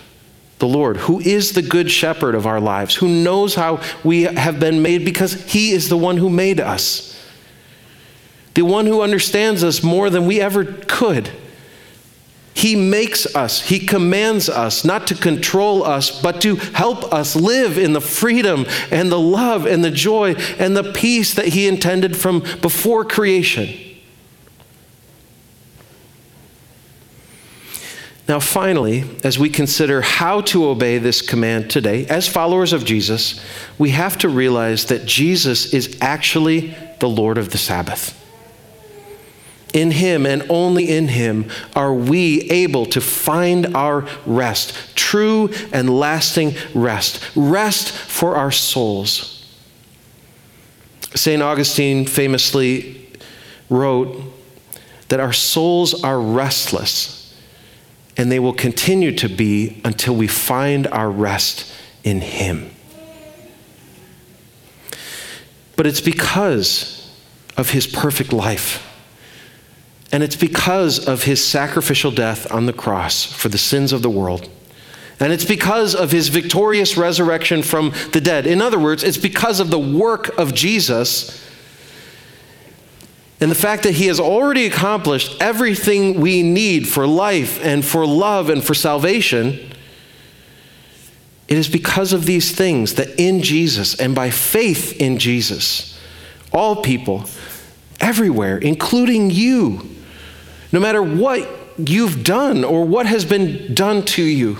the 0.58 0.68
Lord, 0.68 0.96
who 0.96 1.20
is 1.20 1.52
the 1.52 1.62
good 1.62 1.90
shepherd 1.90 2.34
of 2.34 2.46
our 2.46 2.60
lives, 2.60 2.94
who 2.94 3.08
knows 3.08 3.54
how 3.54 3.80
we 4.02 4.22
have 4.22 4.58
been 4.58 4.82
made 4.82 5.04
because 5.04 5.44
he 5.44 5.72
is 5.72 5.88
the 5.88 5.96
one 5.96 6.16
who 6.16 6.30
made 6.30 6.60
us, 6.60 7.20
the 8.54 8.62
one 8.62 8.86
who 8.86 9.02
understands 9.02 9.62
us 9.62 9.82
more 9.82 10.10
than 10.10 10.26
we 10.26 10.40
ever 10.40 10.64
could 10.64 11.30
he 12.56 12.74
makes 12.74 13.26
us, 13.36 13.60
He 13.60 13.78
commands 13.78 14.48
us 14.48 14.82
not 14.82 15.06
to 15.08 15.14
control 15.14 15.84
us, 15.84 16.22
but 16.22 16.40
to 16.40 16.56
help 16.56 17.12
us 17.12 17.36
live 17.36 17.76
in 17.76 17.92
the 17.92 18.00
freedom 18.00 18.64
and 18.90 19.12
the 19.12 19.20
love 19.20 19.66
and 19.66 19.84
the 19.84 19.90
joy 19.90 20.32
and 20.58 20.74
the 20.74 20.94
peace 20.94 21.34
that 21.34 21.48
He 21.48 21.68
intended 21.68 22.16
from 22.16 22.40
before 22.62 23.04
creation. 23.04 23.68
Now, 28.26 28.40
finally, 28.40 29.04
as 29.22 29.38
we 29.38 29.50
consider 29.50 30.00
how 30.00 30.40
to 30.40 30.64
obey 30.64 30.96
this 30.96 31.20
command 31.20 31.70
today, 31.70 32.06
as 32.06 32.26
followers 32.26 32.72
of 32.72 32.86
Jesus, 32.86 33.38
we 33.76 33.90
have 33.90 34.16
to 34.18 34.30
realize 34.30 34.86
that 34.86 35.04
Jesus 35.04 35.74
is 35.74 35.98
actually 36.00 36.74
the 37.00 37.08
Lord 37.08 37.36
of 37.36 37.50
the 37.50 37.58
Sabbath. 37.58 38.25
In 39.76 39.90
Him 39.90 40.24
and 40.24 40.42
only 40.48 40.88
in 40.88 41.08
Him 41.08 41.50
are 41.74 41.92
we 41.92 42.50
able 42.50 42.86
to 42.86 43.00
find 43.02 43.76
our 43.76 44.08
rest, 44.24 44.96
true 44.96 45.50
and 45.70 45.90
lasting 45.90 46.54
rest, 46.74 47.22
rest 47.36 47.92
for 47.92 48.36
our 48.36 48.50
souls. 48.50 49.46
St. 51.14 51.42
Augustine 51.42 52.06
famously 52.06 53.06
wrote 53.68 54.18
that 55.08 55.20
our 55.20 55.34
souls 55.34 56.02
are 56.02 56.22
restless 56.22 57.38
and 58.16 58.32
they 58.32 58.38
will 58.38 58.54
continue 58.54 59.14
to 59.16 59.28
be 59.28 59.82
until 59.84 60.16
we 60.16 60.26
find 60.26 60.86
our 60.86 61.10
rest 61.10 61.70
in 62.02 62.22
Him. 62.22 62.70
But 65.76 65.86
it's 65.86 66.00
because 66.00 67.14
of 67.58 67.68
His 67.68 67.86
perfect 67.86 68.32
life 68.32 68.82
and 70.12 70.22
it's 70.22 70.36
because 70.36 71.06
of 71.06 71.24
his 71.24 71.44
sacrificial 71.44 72.10
death 72.10 72.50
on 72.52 72.66
the 72.66 72.72
cross 72.72 73.24
for 73.24 73.48
the 73.48 73.58
sins 73.58 73.92
of 73.92 74.02
the 74.02 74.10
world. 74.10 74.48
And 75.18 75.32
it's 75.32 75.44
because 75.44 75.94
of 75.94 76.12
his 76.12 76.28
victorious 76.28 76.96
resurrection 76.96 77.62
from 77.62 77.92
the 78.12 78.20
dead. 78.20 78.46
In 78.46 78.60
other 78.60 78.78
words, 78.78 79.02
it's 79.02 79.16
because 79.16 79.60
of 79.60 79.70
the 79.70 79.78
work 79.78 80.36
of 80.38 80.54
Jesus 80.54 81.42
and 83.40 83.50
the 83.50 83.56
fact 83.56 83.82
that 83.82 83.94
he 83.94 84.06
has 84.06 84.18
already 84.18 84.66
accomplished 84.66 85.36
everything 85.40 86.20
we 86.20 86.42
need 86.42 86.88
for 86.88 87.06
life 87.06 87.62
and 87.64 87.84
for 87.84 88.06
love 88.06 88.48
and 88.48 88.64
for 88.64 88.74
salvation. 88.74 89.72
It 91.48 91.58
is 91.58 91.68
because 91.68 92.12
of 92.12 92.24
these 92.24 92.54
things 92.54 92.94
that 92.94 93.20
in 93.20 93.42
Jesus 93.42 93.94
and 94.00 94.14
by 94.14 94.30
faith 94.30 95.00
in 95.00 95.18
Jesus, 95.18 95.98
all 96.50 96.82
people, 96.82 97.24
everywhere, 98.00 98.58
including 98.58 99.30
you, 99.30 99.88
no 100.72 100.80
matter 100.80 101.02
what 101.02 101.48
you've 101.78 102.24
done 102.24 102.64
or 102.64 102.84
what 102.84 103.06
has 103.06 103.24
been 103.24 103.74
done 103.74 104.04
to 104.04 104.22
you, 104.22 104.58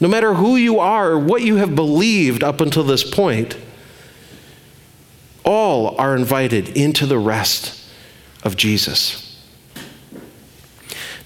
no 0.00 0.08
matter 0.08 0.34
who 0.34 0.56
you 0.56 0.78
are 0.80 1.12
or 1.12 1.18
what 1.18 1.42
you 1.42 1.56
have 1.56 1.74
believed 1.74 2.42
up 2.42 2.60
until 2.60 2.82
this 2.82 3.08
point, 3.08 3.56
all 5.44 5.96
are 5.98 6.16
invited 6.16 6.76
into 6.76 7.06
the 7.06 7.18
rest 7.18 7.88
of 8.42 8.56
Jesus. 8.56 9.20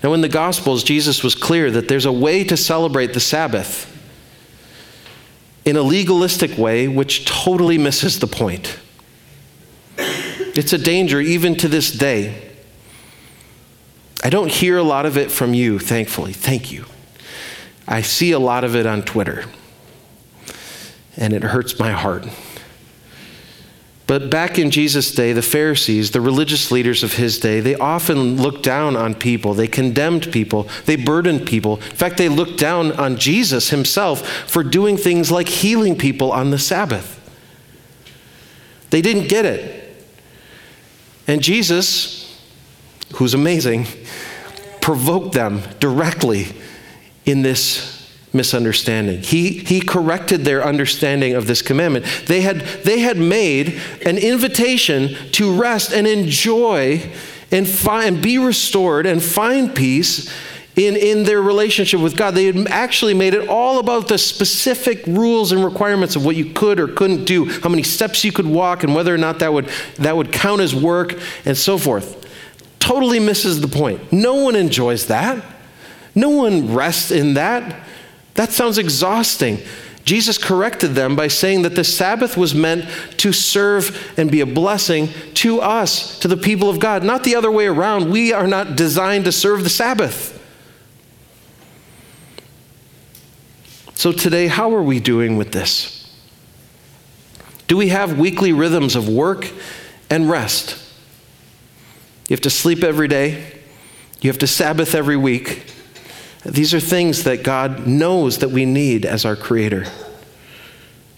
Now, 0.03 0.13
in 0.13 0.21
the 0.21 0.29
Gospels, 0.29 0.85
Jesus 0.85 1.25
was 1.25 1.35
clear 1.35 1.71
that 1.73 1.89
there's 1.89 2.05
a 2.05 2.13
way 2.13 2.45
to 2.45 2.57
celebrate 2.57 3.15
the 3.15 3.21
Sabbath 3.21 3.95
in 5.65 5.77
a 5.77 5.83
legalistic 5.83 6.57
way 6.57 6.87
which 6.89 7.25
totally 7.25 7.79
misses 7.79 8.21
the 8.21 8.27
point. 8.27 8.79
It's 10.59 10.73
a 10.73 10.79
danger 10.79 11.21
even 11.21 11.55
to 11.59 11.69
this 11.69 11.93
day. 11.93 12.51
I 14.25 14.29
don't 14.29 14.51
hear 14.51 14.77
a 14.77 14.83
lot 14.83 15.07
of 15.07 15.17
it 15.17 15.31
from 15.31 15.55
you, 15.55 15.79
thankfully. 15.79 16.33
Thank 16.33 16.73
you. 16.73 16.87
I 17.87 18.03
see 18.03 18.33
a 18.33 18.41
lot 18.41 18.65
of 18.65 18.75
it 18.75 18.85
on 18.85 19.03
Twitter, 19.03 19.45
and 21.17 21.33
it 21.33 21.45
hurts 21.45 21.79
my 21.79 21.93
heart. 21.93 22.27
But 24.09 24.31
back 24.31 24.59
in 24.59 24.73
Jesus' 24.73 25.13
day, 25.13 25.33
the 25.33 25.43
Pharisees, 25.43 26.11
the 26.11 26.21
religious 26.21 26.73
leaders 26.73 27.05
of 27.05 27.13
his 27.13 27.39
day, 27.39 27.61
they 27.61 27.77
often 27.77 28.43
looked 28.43 28.65
down 28.65 28.97
on 28.97 29.15
people. 29.15 29.55
They 29.55 29.69
condemned 29.69 30.33
people. 30.33 30.69
They 30.87 30.97
burdened 30.97 31.47
people. 31.47 31.77
In 31.77 31.83
fact, 31.95 32.19
they 32.19 32.29
looked 32.29 32.59
down 32.59 32.91
on 32.95 33.17
Jesus 33.17 33.71
himself 33.71 34.27
for 34.27 34.65
doing 34.65 34.97
things 34.97 35.31
like 35.31 35.49
healing 35.49 35.97
people 35.97 36.33
on 36.33 36.51
the 36.51 36.59
Sabbath. 36.59 37.15
They 38.91 39.01
didn't 39.01 39.29
get 39.29 39.45
it. 39.45 39.78
And 41.29 41.43
Jesus, 41.43 42.43
who's 43.15 43.35
amazing, 43.35 43.87
provoked 44.81 45.35
them 45.35 45.63
directly 45.79 46.47
in 47.27 47.43
this 47.43 47.99
misunderstanding. 48.33 49.21
He, 49.21 49.51
he 49.59 49.81
corrected 49.81 50.45
their 50.45 50.65
understanding 50.65 51.35
of 51.35 51.47
this 51.47 51.63
commandment. 51.63 52.07
They 52.27 52.41
had, 52.41 52.61
they 52.85 53.01
had 53.01 53.17
made 53.17 53.81
an 54.05 54.19
invitation 54.19 55.15
to 55.33 55.55
rest 55.55 55.93
and 55.93 56.07
enjoy 56.07 57.11
and, 57.51 57.69
find, 57.69 58.15
and 58.15 58.23
be 58.23 58.39
restored 58.39 59.07
and 59.07 59.23
find 59.23 59.75
peace 59.75 60.33
in, 60.79 60.97
in 60.97 61.25
their 61.25 61.43
relationship 61.43 62.01
with 62.01 62.17
God. 62.17 62.35
They 62.35 62.47
had 62.47 62.69
actually 62.69 63.15
made 63.15 63.35
it 63.35 63.49
all 63.49 63.81
about 63.81 64.07
the 64.07 64.17
specific 64.17 65.05
rules 65.07 65.51
and 65.51 65.65
requirements 65.65 66.15
of 66.15 66.25
what 66.25 66.37
you 66.37 66.53
could 66.53 66.79
or 66.79 66.87
couldn't 66.89 67.25
do, 67.25 67.47
how 67.61 67.69
many 67.69 67.83
steps 67.83 68.25
you 68.25 68.31
could 68.31 68.47
walk, 68.47 68.85
and 68.85 68.95
whether 68.95 69.13
or 69.13 69.19
not 69.19 69.41
that 69.41 69.53
would, 69.53 69.69
that 69.97 70.17
would 70.17 70.33
count 70.33 70.61
as 70.61 70.75
work, 70.75 71.19
and 71.45 71.57
so 71.57 71.79
forth. 71.79 72.27
Totally 72.79 73.19
misses 73.19 73.61
the 73.61 73.69
point. 73.69 74.13
No 74.13 74.37
one 74.37 74.55
enjoys 74.55 75.07
that. 75.09 75.45
No 76.15 76.31
one 76.31 76.73
rests 76.73 77.11
in 77.11 77.35
that. 77.35 77.85
That 78.35 78.51
sounds 78.51 78.79
exhausting. 78.79 79.59
Jesus 80.05 80.39
corrected 80.39 80.95
them 80.95 81.17
by 81.17 81.29
saying 81.29 81.63
that 81.63 81.75
the 81.75 81.85
Sabbath 81.85 82.37
was 82.37 82.55
meant 82.55 82.89
to 83.19 83.33
serve 83.33 84.15
and 84.17 84.31
be 84.31 84.41
a 84.41 84.47
blessing 84.47 85.09
to 85.35 85.61
us, 85.61 86.19
to 86.21 86.29
the 86.29 86.37
people 86.37 86.71
of 86.71 86.79
God, 86.79 87.03
not 87.03 87.25
the 87.25 87.35
other 87.35 87.51
way 87.51 87.67
around. 87.67 88.11
We 88.11 88.33
are 88.33 88.47
not 88.47 88.75
designed 88.77 89.27
to 89.27 89.33
serve 89.33 89.65
the 89.65 89.71
Sabbath. 89.71 90.38
So, 93.99 94.13
today, 94.13 94.47
how 94.47 94.77
are 94.77 94.83
we 94.83 95.01
doing 95.01 95.37
with 95.37 95.51
this? 95.51 96.09
Do 97.67 97.77
we 97.77 97.89
have 97.89 98.17
weekly 98.17 98.53
rhythms 98.53 98.95
of 98.95 99.09
work 99.09 99.51
and 100.09 100.31
rest? 100.31 100.81
You 102.29 102.35
have 102.35 102.41
to 102.43 102.51
sleep 102.51 102.85
every 102.85 103.09
day, 103.09 103.59
you 104.21 104.31
have 104.31 104.39
to 104.39 104.47
Sabbath 104.47 104.95
every 104.95 105.17
week. 105.17 105.65
These 106.47 106.75
are 106.75 106.79
things 106.79 107.25
that 107.25 107.43
God 107.43 107.89
knows 107.89 108.39
that 108.39 108.51
we 108.51 108.65
need 108.65 109.05
as 109.05 109.25
our 109.25 109.35
Creator. 109.35 109.87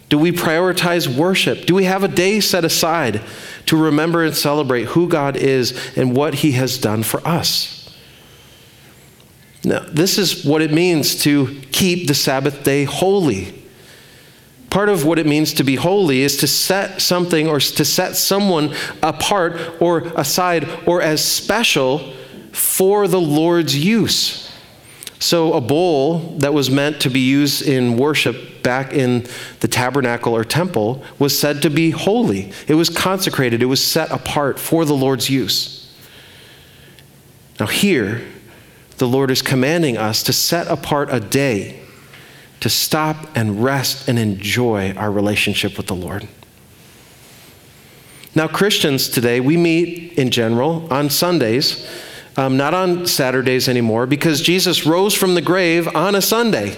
Do 0.08 0.16
we 0.16 0.32
prioritize 0.32 1.06
worship? 1.06 1.66
Do 1.66 1.74
we 1.74 1.84
have 1.84 2.02
a 2.02 2.08
day 2.08 2.40
set 2.40 2.64
aside 2.64 3.20
to 3.66 3.76
remember 3.76 4.24
and 4.24 4.34
celebrate 4.34 4.84
who 4.84 5.06
God 5.06 5.36
is 5.36 5.78
and 5.98 6.16
what 6.16 6.36
He 6.36 6.52
has 6.52 6.78
done 6.78 7.02
for 7.02 7.20
us? 7.28 7.79
Now, 9.62 9.80
this 9.80 10.16
is 10.16 10.44
what 10.44 10.62
it 10.62 10.72
means 10.72 11.22
to 11.22 11.60
keep 11.70 12.06
the 12.06 12.14
Sabbath 12.14 12.64
day 12.64 12.84
holy. 12.84 13.54
Part 14.70 14.88
of 14.88 15.04
what 15.04 15.18
it 15.18 15.26
means 15.26 15.52
to 15.54 15.64
be 15.64 15.74
holy 15.74 16.22
is 16.22 16.36
to 16.38 16.46
set 16.46 17.02
something 17.02 17.48
or 17.48 17.60
to 17.60 17.84
set 17.84 18.16
someone 18.16 18.74
apart 19.02 19.60
or 19.80 19.98
aside 20.16 20.68
or 20.86 21.02
as 21.02 21.22
special 21.22 22.14
for 22.52 23.08
the 23.08 23.20
Lord's 23.20 23.76
use. 23.76 24.50
So, 25.18 25.52
a 25.52 25.60
bowl 25.60 26.38
that 26.38 26.54
was 26.54 26.70
meant 26.70 27.02
to 27.02 27.10
be 27.10 27.20
used 27.20 27.60
in 27.60 27.98
worship 27.98 28.62
back 28.62 28.94
in 28.94 29.26
the 29.60 29.68
tabernacle 29.68 30.34
or 30.34 30.44
temple 30.44 31.04
was 31.18 31.38
said 31.38 31.60
to 31.62 31.68
be 31.68 31.90
holy. 31.90 32.52
It 32.66 32.74
was 32.74 32.88
consecrated, 32.88 33.62
it 33.62 33.66
was 33.66 33.84
set 33.84 34.10
apart 34.10 34.58
for 34.58 34.86
the 34.86 34.94
Lord's 34.94 35.28
use. 35.28 35.94
Now, 37.58 37.66
here, 37.66 38.22
the 39.00 39.08
Lord 39.08 39.32
is 39.32 39.42
commanding 39.42 39.96
us 39.98 40.22
to 40.22 40.32
set 40.32 40.68
apart 40.68 41.08
a 41.10 41.18
day 41.18 41.80
to 42.60 42.68
stop 42.68 43.16
and 43.34 43.64
rest 43.64 44.06
and 44.06 44.18
enjoy 44.18 44.92
our 44.92 45.10
relationship 45.10 45.76
with 45.76 45.88
the 45.88 45.94
Lord. 45.94 46.28
Now, 48.34 48.46
Christians 48.46 49.08
today, 49.08 49.40
we 49.40 49.56
meet 49.56 50.12
in 50.16 50.30
general 50.30 50.86
on 50.92 51.10
Sundays 51.10 51.88
um, 52.36 52.56
not 52.56 52.74
on 52.74 53.06
Saturdays 53.06 53.68
anymore, 53.68 54.06
because 54.06 54.40
Jesus 54.40 54.86
rose 54.86 55.14
from 55.14 55.34
the 55.34 55.42
grave 55.42 55.88
on 55.94 56.14
a 56.14 56.22
Sunday. 56.22 56.76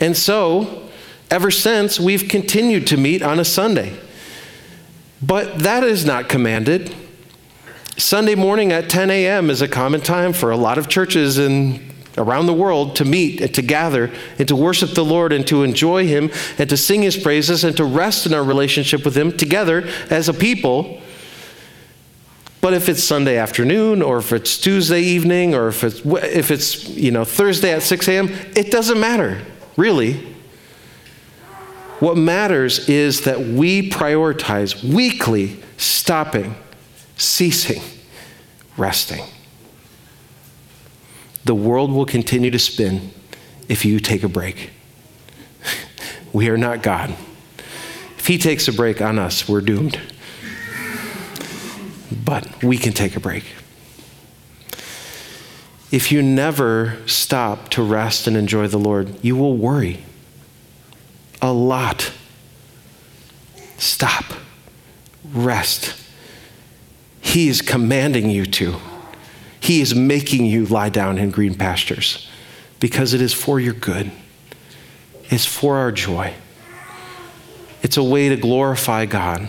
And 0.00 0.16
so, 0.16 0.88
ever 1.30 1.50
since, 1.50 1.98
we've 1.98 2.28
continued 2.28 2.86
to 2.88 2.96
meet 2.96 3.22
on 3.22 3.38
a 3.38 3.44
Sunday. 3.44 3.98
But 5.22 5.60
that 5.60 5.82
is 5.82 6.04
not 6.04 6.28
commanded. 6.28 6.94
Sunday 7.96 8.34
morning 8.34 8.72
at 8.72 8.90
10 8.90 9.10
a.m. 9.10 9.50
is 9.50 9.62
a 9.62 9.68
common 9.68 10.00
time 10.00 10.32
for 10.32 10.50
a 10.50 10.56
lot 10.56 10.78
of 10.78 10.88
churches 10.88 11.38
in 11.38 11.80
around 12.18 12.46
the 12.46 12.54
world 12.54 12.96
to 12.96 13.04
meet 13.04 13.40
and 13.40 13.54
to 13.54 13.62
gather 13.62 14.10
and 14.38 14.48
to 14.48 14.56
worship 14.56 14.90
the 14.90 15.04
Lord 15.04 15.32
and 15.32 15.46
to 15.46 15.62
enjoy 15.62 16.06
Him 16.06 16.30
and 16.58 16.68
to 16.70 16.76
sing 16.76 17.02
His 17.02 17.16
praises 17.16 17.64
and 17.64 17.76
to 17.76 17.84
rest 17.84 18.26
in 18.26 18.34
our 18.34 18.44
relationship 18.44 19.04
with 19.04 19.16
Him 19.16 19.36
together 19.36 19.88
as 20.10 20.28
a 20.28 20.34
people 20.34 21.00
but 22.66 22.74
if 22.74 22.88
it's 22.88 23.04
Sunday 23.04 23.36
afternoon, 23.36 24.02
or 24.02 24.18
if 24.18 24.32
it's 24.32 24.58
Tuesday 24.58 25.00
evening, 25.00 25.54
or 25.54 25.68
if 25.68 25.84
it's, 25.84 26.00
if 26.04 26.50
it's 26.50 26.88
you 26.88 27.12
know, 27.12 27.24
Thursday 27.24 27.72
at 27.72 27.84
6 27.84 28.08
a.m., 28.08 28.28
it 28.56 28.72
doesn't 28.72 28.98
matter, 28.98 29.40
really. 29.76 30.14
What 32.00 32.16
matters 32.16 32.88
is 32.88 33.20
that 33.20 33.38
we 33.38 33.88
prioritize 33.88 34.82
weekly 34.82 35.62
stopping, 35.76 36.56
ceasing, 37.16 37.82
resting. 38.76 39.24
The 41.44 41.54
world 41.54 41.92
will 41.92 42.06
continue 42.06 42.50
to 42.50 42.58
spin 42.58 43.10
if 43.68 43.84
you 43.84 44.00
take 44.00 44.22
a 44.22 44.28
break. 44.28 44.70
we 46.32 46.48
are 46.48 46.58
not 46.58 46.82
God. 46.82 47.14
If 48.18 48.26
He 48.26 48.38
takes 48.38 48.68
a 48.68 48.72
break 48.72 49.00
on 49.00 49.18
us, 49.18 49.48
we're 49.48 49.60
doomed 49.60 50.00
but 52.10 52.62
we 52.62 52.76
can 52.76 52.92
take 52.92 53.16
a 53.16 53.20
break. 53.20 53.44
If 55.90 56.10
you 56.10 56.22
never 56.22 56.98
stop 57.06 57.68
to 57.70 57.82
rest 57.82 58.26
and 58.26 58.36
enjoy 58.36 58.66
the 58.66 58.78
Lord, 58.78 59.24
you 59.24 59.36
will 59.36 59.56
worry 59.56 60.04
a 61.40 61.52
lot. 61.52 62.12
Stop, 63.78 64.24
rest. 65.32 65.94
He 67.26 67.48
is 67.48 67.60
commanding 67.60 68.30
you 68.30 68.46
to. 68.46 68.76
He 69.58 69.80
is 69.80 69.96
making 69.96 70.46
you 70.46 70.64
lie 70.64 70.90
down 70.90 71.18
in 71.18 71.32
green 71.32 71.56
pastures 71.56 72.30
because 72.78 73.14
it 73.14 73.20
is 73.20 73.34
for 73.34 73.58
your 73.58 73.74
good. 73.74 74.12
It's 75.24 75.44
for 75.44 75.76
our 75.76 75.90
joy. 75.90 76.34
It's 77.82 77.96
a 77.96 78.02
way 78.02 78.28
to 78.28 78.36
glorify 78.36 79.06
God. 79.06 79.48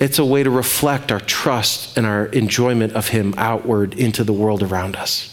It's 0.00 0.18
a 0.18 0.24
way 0.24 0.42
to 0.42 0.50
reflect 0.50 1.12
our 1.12 1.20
trust 1.20 1.96
and 1.96 2.06
our 2.06 2.26
enjoyment 2.26 2.92
of 2.94 3.08
Him 3.08 3.34
outward 3.38 3.94
into 3.94 4.24
the 4.24 4.32
world 4.32 4.62
around 4.62 4.96
us. 4.96 5.30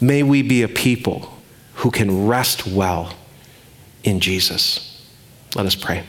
May 0.00 0.24
we 0.24 0.42
be 0.42 0.62
a 0.62 0.68
people 0.68 1.32
who 1.74 1.92
can 1.92 2.26
rest 2.26 2.66
well 2.66 3.14
in 4.02 4.18
Jesus. 4.18 5.06
Let 5.54 5.66
us 5.66 5.76
pray. 5.76 6.04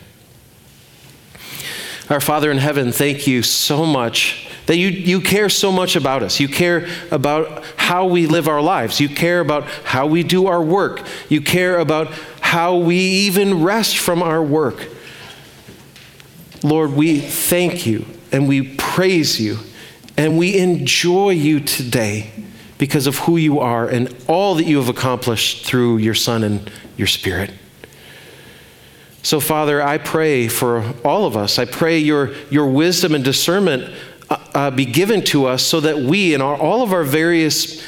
Our 2.11 2.19
Father 2.19 2.51
in 2.51 2.57
heaven, 2.57 2.91
thank 2.91 3.25
you 3.25 3.41
so 3.41 3.85
much 3.85 4.45
that 4.65 4.75
you, 4.75 4.89
you 4.89 5.21
care 5.21 5.47
so 5.47 5.71
much 5.71 5.95
about 5.95 6.23
us. 6.23 6.41
You 6.41 6.49
care 6.49 6.89
about 7.09 7.63
how 7.77 8.05
we 8.05 8.27
live 8.27 8.49
our 8.49 8.61
lives. 8.61 8.99
You 8.99 9.07
care 9.07 9.39
about 9.39 9.63
how 9.85 10.07
we 10.07 10.21
do 10.21 10.47
our 10.47 10.61
work. 10.61 11.07
You 11.29 11.39
care 11.39 11.79
about 11.79 12.07
how 12.41 12.75
we 12.75 12.97
even 12.97 13.63
rest 13.63 13.97
from 13.97 14.21
our 14.21 14.43
work. 14.43 14.89
Lord, 16.63 16.91
we 16.91 17.21
thank 17.21 17.85
you 17.85 18.05
and 18.33 18.45
we 18.45 18.75
praise 18.75 19.39
you 19.39 19.59
and 20.17 20.37
we 20.37 20.57
enjoy 20.57 21.29
you 21.29 21.61
today 21.61 22.31
because 22.77 23.07
of 23.07 23.19
who 23.19 23.37
you 23.37 23.59
are 23.61 23.87
and 23.87 24.13
all 24.27 24.55
that 24.55 24.65
you 24.65 24.75
have 24.77 24.89
accomplished 24.89 25.65
through 25.65 25.97
your 25.97 26.13
Son 26.13 26.43
and 26.43 26.69
your 26.97 27.07
Spirit. 27.07 27.51
So, 29.23 29.39
Father, 29.39 29.81
I 29.81 29.97
pray 29.99 30.47
for 30.47 30.83
all 31.05 31.25
of 31.25 31.37
us. 31.37 31.59
I 31.59 31.65
pray 31.65 31.99
your, 31.99 32.33
your 32.49 32.67
wisdom 32.67 33.13
and 33.13 33.23
discernment 33.23 33.93
uh, 34.29 34.37
uh, 34.53 34.71
be 34.71 34.85
given 34.85 35.23
to 35.25 35.45
us 35.45 35.63
so 35.63 35.79
that 35.81 35.99
we, 35.99 36.33
in 36.33 36.41
our, 36.41 36.55
all 36.55 36.81
of 36.81 36.91
our 36.91 37.03
various 37.03 37.85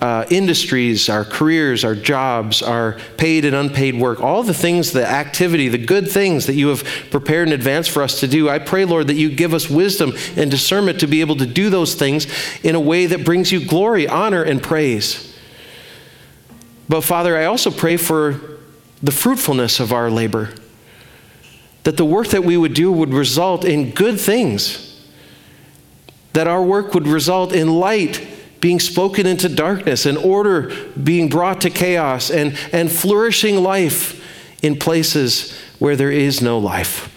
uh, 0.00 0.24
industries, 0.30 1.08
our 1.08 1.24
careers, 1.24 1.84
our 1.84 1.94
jobs, 1.94 2.62
our 2.62 2.98
paid 3.16 3.44
and 3.44 3.56
unpaid 3.56 3.98
work, 3.98 4.20
all 4.20 4.44
the 4.44 4.54
things, 4.54 4.92
the 4.92 5.04
activity, 5.04 5.68
the 5.68 5.78
good 5.78 6.08
things 6.08 6.46
that 6.46 6.54
you 6.54 6.68
have 6.68 6.84
prepared 7.10 7.48
in 7.48 7.54
advance 7.54 7.88
for 7.88 8.02
us 8.02 8.20
to 8.20 8.28
do. 8.28 8.48
I 8.48 8.60
pray, 8.60 8.84
Lord, 8.84 9.08
that 9.08 9.14
you 9.14 9.30
give 9.30 9.54
us 9.54 9.68
wisdom 9.68 10.12
and 10.36 10.50
discernment 10.50 11.00
to 11.00 11.08
be 11.08 11.20
able 11.20 11.36
to 11.36 11.46
do 11.46 11.68
those 11.68 11.94
things 11.94 12.26
in 12.62 12.76
a 12.76 12.80
way 12.80 13.06
that 13.06 13.24
brings 13.24 13.50
you 13.50 13.66
glory, 13.66 14.06
honor, 14.06 14.42
and 14.42 14.62
praise. 14.62 15.36
But 16.88 17.00
Father, 17.00 17.36
I 17.36 17.46
also 17.46 17.72
pray 17.72 17.96
for 17.96 18.60
the 19.02 19.10
fruitfulness 19.10 19.80
of 19.80 19.92
our 19.92 20.10
labor 20.10 20.50
that 21.86 21.96
the 21.96 22.04
work 22.04 22.26
that 22.26 22.42
we 22.42 22.56
would 22.56 22.74
do 22.74 22.90
would 22.90 23.14
result 23.14 23.64
in 23.64 23.92
good 23.92 24.18
things, 24.18 25.00
that 26.32 26.48
our 26.48 26.60
work 26.60 26.94
would 26.94 27.06
result 27.06 27.52
in 27.52 27.78
light 27.78 28.26
being 28.58 28.80
spoken 28.80 29.24
into 29.24 29.48
darkness 29.48 30.04
and 30.04 30.18
order 30.18 30.74
being 31.00 31.28
brought 31.28 31.60
to 31.60 31.70
chaos 31.70 32.28
and, 32.28 32.58
and 32.72 32.90
flourishing 32.90 33.62
life 33.62 34.20
in 34.64 34.76
places 34.76 35.56
where 35.78 35.94
there 35.94 36.10
is 36.10 36.42
no 36.42 36.58
life. 36.58 37.08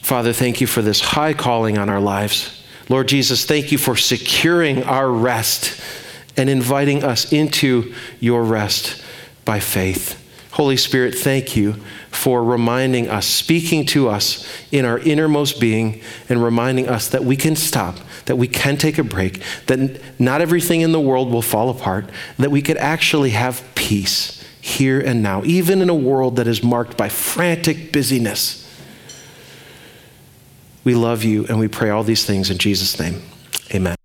Father, 0.00 0.32
thank 0.32 0.60
you 0.60 0.68
for 0.68 0.82
this 0.82 1.00
high 1.00 1.34
calling 1.34 1.76
on 1.76 1.88
our 1.88 2.00
lives. 2.00 2.62
Lord 2.88 3.08
Jesus, 3.08 3.44
thank 3.44 3.72
you 3.72 3.78
for 3.78 3.96
securing 3.96 4.84
our 4.84 5.10
rest 5.10 5.82
and 6.36 6.48
inviting 6.48 7.02
us 7.02 7.32
into 7.32 7.92
your 8.20 8.44
rest 8.44 9.02
by 9.44 9.58
faith. 9.58 10.19
Holy 10.52 10.76
Spirit, 10.76 11.14
thank 11.14 11.56
you 11.56 11.74
for 12.10 12.42
reminding 12.42 13.08
us, 13.08 13.26
speaking 13.26 13.86
to 13.86 14.08
us 14.08 14.46
in 14.72 14.84
our 14.84 14.98
innermost 14.98 15.60
being, 15.60 16.02
and 16.28 16.42
reminding 16.42 16.88
us 16.88 17.08
that 17.08 17.24
we 17.24 17.36
can 17.36 17.54
stop, 17.54 17.96
that 18.26 18.36
we 18.36 18.48
can 18.48 18.76
take 18.76 18.98
a 18.98 19.04
break, 19.04 19.42
that 19.66 20.00
not 20.18 20.40
everything 20.40 20.80
in 20.80 20.92
the 20.92 21.00
world 21.00 21.30
will 21.32 21.42
fall 21.42 21.70
apart, 21.70 22.10
that 22.38 22.50
we 22.50 22.62
could 22.62 22.76
actually 22.78 23.30
have 23.30 23.62
peace 23.74 24.44
here 24.60 25.00
and 25.00 25.22
now, 25.22 25.42
even 25.44 25.80
in 25.80 25.88
a 25.88 25.94
world 25.94 26.36
that 26.36 26.46
is 26.46 26.62
marked 26.62 26.96
by 26.96 27.08
frantic 27.08 27.92
busyness. 27.92 28.66
We 30.82 30.94
love 30.94 31.22
you 31.24 31.46
and 31.46 31.58
we 31.58 31.68
pray 31.68 31.90
all 31.90 32.02
these 32.02 32.24
things 32.26 32.50
in 32.50 32.58
Jesus' 32.58 32.98
name. 32.98 33.22
Amen. 33.72 33.99